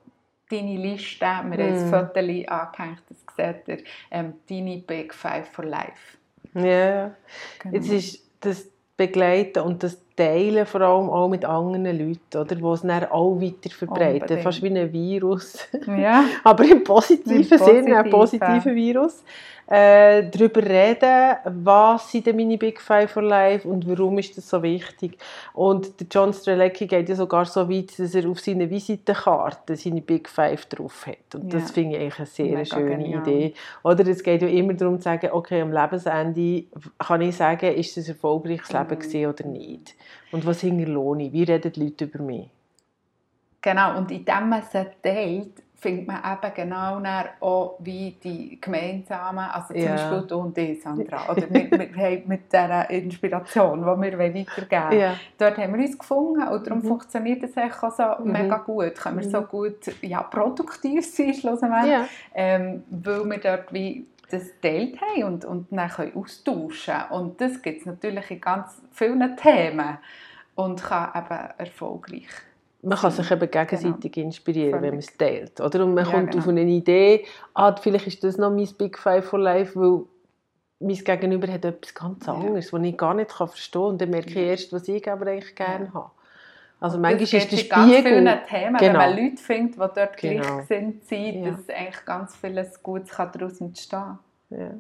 deine 0.52 0.78
Liste, 0.78 1.26
wir 1.26 1.42
mm. 1.44 1.52
haben 1.52 1.52
ein 1.52 1.90
Foto 1.90 2.20
angehängt, 2.20 3.04
das 3.10 3.36
seht 3.36 3.68
ihr, 3.68 3.84
ähm, 4.12 4.34
deine 4.48 4.78
Big 4.78 5.14
Five 5.16 5.50
for 5.50 5.66
Life. 5.66 6.18
Ja, 6.54 7.12
genau. 7.60 7.76
jetzt 7.76 7.90
ist 7.90 8.24
das 8.40 8.70
Begleiten 8.96 9.60
und 9.60 9.84
das 9.84 10.00
teilen, 10.18 10.66
vor 10.66 10.82
allem 10.82 11.10
auch 11.10 11.30
mit 11.30 11.46
anderen 11.46 11.86
Leuten, 11.86 12.38
oder? 12.38 12.56
die 12.56 12.64
es 12.64 12.82
dann 12.82 13.06
auch 13.06 13.40
weiter 13.40 13.70
verbreiten. 13.70 14.22
Unbedingt. 14.22 14.42
Fast 14.42 14.62
wie 14.62 14.68
ein 14.68 14.92
Virus. 14.92 15.68
Ja. 15.86 16.26
Aber 16.44 16.66
im 16.66 16.84
positiven 16.84 17.58
Sinne, 17.58 17.98
ein 17.98 18.10
positiver 18.10 18.76
Virus 18.76 19.24
äh, 19.68 20.30
darüber 20.30 20.64
reden, 20.64 21.36
was 21.44 22.10
sind 22.10 22.26
denn 22.26 22.38
meine 22.38 22.58
Big 22.58 22.80
Five 22.80 23.12
for 23.12 23.22
Life 23.22 23.68
und 23.68 23.88
warum 23.88 24.18
ist 24.18 24.38
das 24.38 24.50
so 24.50 24.64
wichtig. 24.64 25.18
Und 25.54 26.00
der 26.00 26.08
John 26.10 26.34
Strelecki 26.34 26.88
geht 26.88 27.10
ja 27.10 27.16
sogar 27.16 27.46
so 27.46 27.70
weit, 27.70 28.00
dass 28.00 28.16
er 28.16 28.30
auf 28.30 28.40
seiner 28.40 28.70
Visitenkarte 28.70 29.76
seine 29.76 30.02
Big 30.02 30.30
Five 30.30 30.68
drauf 30.68 31.08
hat. 31.08 31.36
Und 31.36 31.52
ja. 31.52 31.60
das 31.60 31.72
finde 31.72 31.98
ich 31.98 32.02
eigentlich 32.02 32.20
eine 32.20 32.26
sehr 32.28 32.46
Mega 32.46 32.66
schöne 32.66 32.98
genial. 32.98 33.22
Idee. 33.22 33.54
Oder 33.84 34.08
es 34.08 34.24
geht 34.24 34.42
ja 34.42 34.48
immer 34.48 34.74
darum 34.74 34.98
zu 34.98 35.04
sagen, 35.04 35.30
okay, 35.34 35.62
am 35.62 35.74
Lebensende 35.74 36.64
kann 36.98 37.22
ich 37.22 37.36
sagen, 37.36 37.74
ist 37.74 37.98
das 37.98 38.06
ein 38.06 38.12
erfolgreiches 38.12 38.72
mhm. 38.72 38.80
Leben 38.80 39.00
gewesen 39.00 39.26
oder 39.26 39.46
nicht. 39.48 39.96
Und 40.32 40.46
was 40.46 40.62
hinterlohne 40.62 41.28
ich? 41.28 41.34
Wie 41.34 41.44
reden 41.44 41.72
die 41.72 41.84
Leute 41.84 42.06
über 42.06 42.24
mich? 42.24 42.50
Genau, 43.62 43.98
und 43.98 44.12
indem 44.12 44.50
man 44.50 44.62
es 44.62 44.72
teilt, 45.02 45.64
findet 45.80 46.08
man 46.08 46.18
eben 46.18 46.54
genau 46.56 47.02
auch 47.40 47.76
wie 47.80 48.18
die 48.24 48.60
gemeinsamen, 48.60 49.46
also 49.46 49.74
zum 49.74 49.84
ja. 49.84 49.92
Beispiel 49.92 50.22
du 50.28 50.36
und 50.38 50.58
ich, 50.58 50.82
Sandra, 50.82 51.30
oder 51.30 51.48
mit, 51.50 51.72
mit, 51.72 52.28
mit 52.28 52.52
dieser 52.52 52.90
Inspiration, 52.90 53.80
die 53.80 53.86
wir 53.86 54.20
weitergeben 54.20 54.84
wollen. 54.90 55.00
Ja. 55.00 55.14
Dort 55.38 55.58
haben 55.58 55.78
wir 55.78 55.86
uns 55.86 55.98
gefunden 55.98 56.48
und 56.48 56.66
darum 56.66 56.80
mhm. 56.80 56.88
funktioniert 56.88 57.44
das 57.44 57.84
auch 57.84 57.92
so 57.92 58.24
mhm. 58.24 58.32
mega 58.32 58.58
gut. 58.58 58.96
Können 58.96 59.20
wir 59.20 59.28
mhm. 59.28 59.32
so 59.32 59.42
gut 59.42 59.78
ja, 60.02 60.24
produktiv 60.24 61.06
sein, 61.06 61.34
schlussendlich, 61.34 61.92
ja. 61.92 62.08
ähm, 62.34 62.84
weil 62.90 63.26
wir 63.26 63.38
dort 63.38 63.72
wie 63.72 64.06
das 64.30 64.52
teilt 64.62 65.00
haben 65.02 65.24
und, 65.24 65.46
und 65.46 65.68
dann 65.72 65.90
können 65.90 66.16
austauschen 66.16 66.96
Und 67.12 67.40
das 67.42 67.62
gibt 67.62 67.82
es 67.82 67.86
natürlich 67.86 68.32
in 68.32 68.42
ganz 68.42 68.82
vielen 68.92 69.36
Themen 69.38 69.98
und 70.56 70.84
kann 70.84 71.12
eben 71.16 71.50
erfolgreich 71.58 72.28
man 72.88 72.98
kann 72.98 73.12
sich 73.12 73.30
eben 73.32 73.52
gegenseitig 73.52 74.12
genau. 74.12 74.28
inspirieren, 74.28 74.72
Völlig. 74.72 74.84
wenn 74.84 74.92
man 74.92 75.00
es 75.00 75.18
teilt. 75.18 75.62
Oder? 75.62 75.84
Und 75.84 75.94
man 75.94 76.06
ja, 76.06 76.12
kommt 76.12 76.32
genau. 76.32 76.44
auf 76.44 76.48
eine 76.48 76.62
Idee, 76.62 77.26
ah, 77.54 77.76
vielleicht 77.76 78.08
ist 78.08 78.24
das 78.24 78.38
noch 78.38 78.52
mein 78.52 78.70
Big 78.78 78.98
Five 78.98 79.26
for 79.26 79.40
Life, 79.40 79.80
weil 79.80 80.04
mein 80.80 80.96
Gegenüber 80.96 81.52
hat 81.52 81.66
etwas 81.66 81.94
ganz 81.94 82.30
anderes, 82.30 82.72
ja. 82.72 82.78
was 82.78 82.86
ich 82.86 82.98
gar 82.98 83.14
nicht 83.14 83.32
verstehen 83.32 83.82
kann. 83.82 83.90
Und 83.90 84.02
dann 84.02 84.10
merke 84.10 84.30
ich 84.30 84.36
erst, 84.38 84.74
was 84.74 84.88
ich 84.88 85.10
aber 85.10 85.28
eigentlich 85.28 85.56
gerne 85.56 85.86
ja. 85.86 85.94
habe. 85.94 86.12
Also 86.80 87.00
manchmal 87.00 87.24
ist 87.24 87.34
der 87.34 87.58
Spiegel... 87.58 87.68
ganz 87.70 87.96
viele 87.96 88.44
Themen, 88.48 88.78
genau. 88.78 88.82
wenn 88.82 88.94
man 88.94 89.18
Leute 89.18 89.38
findet, 89.38 89.76
die 89.76 89.78
dort 89.80 90.18
genau. 90.18 90.44
gleich 90.44 90.68
sind, 90.68 91.12
ja. 91.12 91.52
dass 91.52 91.70
eigentlich 91.70 92.06
ganz 92.06 92.36
vieles 92.36 92.84
Gutes 92.84 93.16
daraus 93.16 93.60
entstehen 93.60 94.00
kann. 94.00 94.20
Ja. 94.50 94.72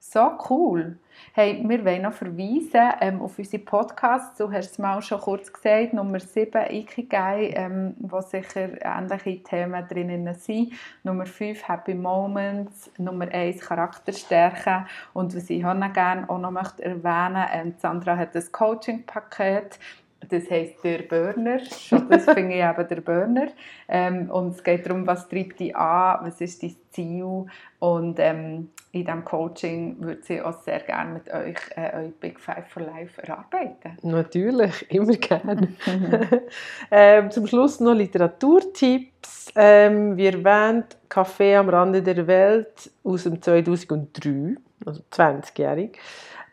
So 0.00 0.38
cool. 0.48 0.96
Hey, 1.34 1.62
wir 1.66 1.84
wollen 1.84 2.02
noch 2.02 2.14
verweisen 2.14 2.92
ähm, 3.00 3.20
auf 3.20 3.38
unsere 3.38 3.62
Podcasts. 3.62 4.38
Du 4.38 4.50
hast 4.50 4.70
es 4.70 4.78
mal 4.78 5.02
schon 5.02 5.20
kurz 5.20 5.52
gesagt, 5.52 5.92
Nummer 5.92 6.18
7 6.18 6.70
Ikigai, 6.70 7.50
ähm, 7.54 7.94
wo 7.98 8.20
sicher 8.20 8.70
ähnliche 8.80 9.42
Themen 9.42 9.86
drin 9.86 10.32
sind. 10.34 10.72
Nummer 11.02 11.26
5 11.26 11.68
Happy 11.68 11.94
Moments. 11.94 12.90
Nummer 12.96 13.28
1 13.30 13.60
Charakterstärke. 13.60 14.86
Und 15.12 15.36
was 15.36 15.50
ich 15.50 15.64
auch 15.66 15.74
noch 15.74 15.92
gerne 15.92 16.30
auch 16.30 16.38
noch 16.38 16.52
möchte 16.52 16.84
erwähnen 16.84 17.44
ähm, 17.52 17.74
Sandra 17.78 18.16
hat 18.16 18.34
das 18.34 18.50
Coaching-Paket 18.50 19.78
das 20.28 20.50
heisst 20.50 20.82
der 20.84 21.02
Burner. 21.02 21.60
Schon 21.64 22.08
das 22.08 22.24
finde 22.24 22.54
ich 22.54 22.62
eben 22.62 22.88
der 22.88 23.00
Burner. 23.00 23.48
Ähm, 23.88 24.30
und 24.30 24.54
es 24.54 24.62
geht 24.62 24.86
darum, 24.86 25.06
was 25.06 25.28
treibt 25.28 25.60
dich 25.60 25.74
an, 25.76 26.26
was 26.26 26.40
ist 26.40 26.62
dein 26.62 26.76
Ziel. 26.90 27.46
Und 27.78 28.18
ähm, 28.18 28.70
in 28.92 29.04
diesem 29.04 29.24
Coaching 29.24 29.96
würde 30.00 30.22
sie 30.22 30.40
auch 30.40 30.60
sehr 30.62 30.80
gerne 30.80 31.14
mit 31.14 31.32
euch 31.32 31.58
äh, 31.76 31.90
euer 31.94 32.12
Big 32.20 32.40
Five 32.40 32.66
for 32.68 32.82
Life 32.82 33.22
erarbeiten. 33.22 33.96
Natürlich, 34.02 34.90
immer 34.90 35.12
gerne. 35.12 35.68
ähm, 36.90 37.30
zum 37.30 37.46
Schluss 37.46 37.80
noch 37.80 37.94
Literaturtipps. 37.94 39.52
Ähm, 39.54 40.16
wir 40.16 40.32
erwähnen 40.32 40.84
Café 41.08 41.56
am 41.56 41.68
Rande 41.68 42.02
der 42.02 42.26
Welt 42.26 42.90
aus 43.04 43.24
dem 43.24 43.40
2003, 43.40 44.56
also 44.84 45.02
20-jährig. 45.12 45.98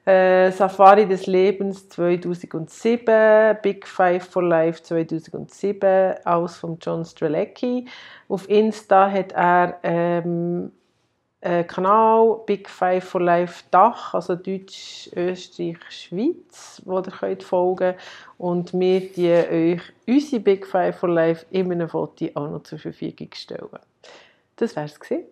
Äh, 0.05 0.51
Safari 0.51 1.07
des 1.07 1.25
Lebens 1.25 1.89
2007, 1.89 3.57
Big 3.63 3.87
Five 3.87 4.23
for 4.23 4.43
Life 4.43 4.83
2007, 4.83 6.23
aus 6.23 6.57
von 6.57 6.77
John 6.79 7.03
Strelecki. 7.03 7.87
Auf 8.29 8.47
Insta 8.47 9.09
hat 9.09 9.31
er 9.31 9.79
ähm, 9.81 10.71
einen 11.41 11.65
Kanal 11.65 12.39
Big 12.45 12.69
Five 12.69 13.03
for 13.03 13.21
Life 13.21 13.63
Dach, 13.71 14.13
also 14.13 14.35
Deutsch, 14.35 15.09
Österreich, 15.15 15.77
Schweiz, 15.89 16.83
wo 16.85 16.97
ihr 16.97 17.03
könnt 17.03 17.41
folgen 17.41 17.95
und 18.37 18.73
wir 18.73 19.11
die 19.11 19.31
euch 19.31 19.81
unsere 20.07 20.39
Big 20.39 20.67
Five 20.67 20.99
for 20.99 21.09
Life 21.09 21.47
in 21.49 21.71
einem 21.71 21.89
Foto 21.89 22.27
auch 22.35 22.49
noch 22.49 22.61
zur 22.61 22.77
Verfügung 22.77 23.29
stellen. 23.33 23.69
Das 24.55 24.75
wär's 24.75 24.99
gewesen. 24.99 25.25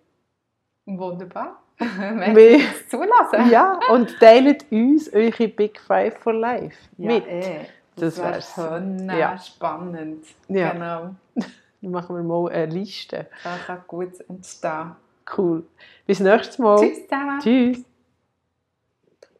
Wunderbar. 0.85 1.62
wir 1.79 2.59
zulassen. 2.89 3.49
Ja, 3.49 3.79
und 3.91 4.19
teilt 4.19 4.71
uns 4.71 5.11
eure 5.13 5.47
Big 5.47 5.79
Five 5.79 6.17
for 6.19 6.33
Life 6.33 6.77
ja, 6.97 7.13
mit. 7.13 7.27
Eh. 7.27 7.65
Das, 7.95 8.15
das 8.15 8.57
wäre 8.57 8.75
schon 8.75 9.09
ja. 9.09 9.37
spannend. 9.37 10.25
Ja. 10.47 10.71
Genau. 10.71 11.15
Dann 11.81 11.91
machen 11.91 12.15
wir 12.15 12.23
mal 12.23 12.49
eine 12.51 12.73
Liste. 12.73 13.27
Das 13.43 13.65
kann 13.65 13.83
gut 13.87 14.13
entstehen. 14.29 14.95
Cool. 15.37 15.63
Bis 16.05 16.19
nächstes 16.19 16.57
Mal. 16.57 16.79
Tschüss 16.79 17.03
zusammen. 17.03 17.39
Tschüss. 17.39 17.83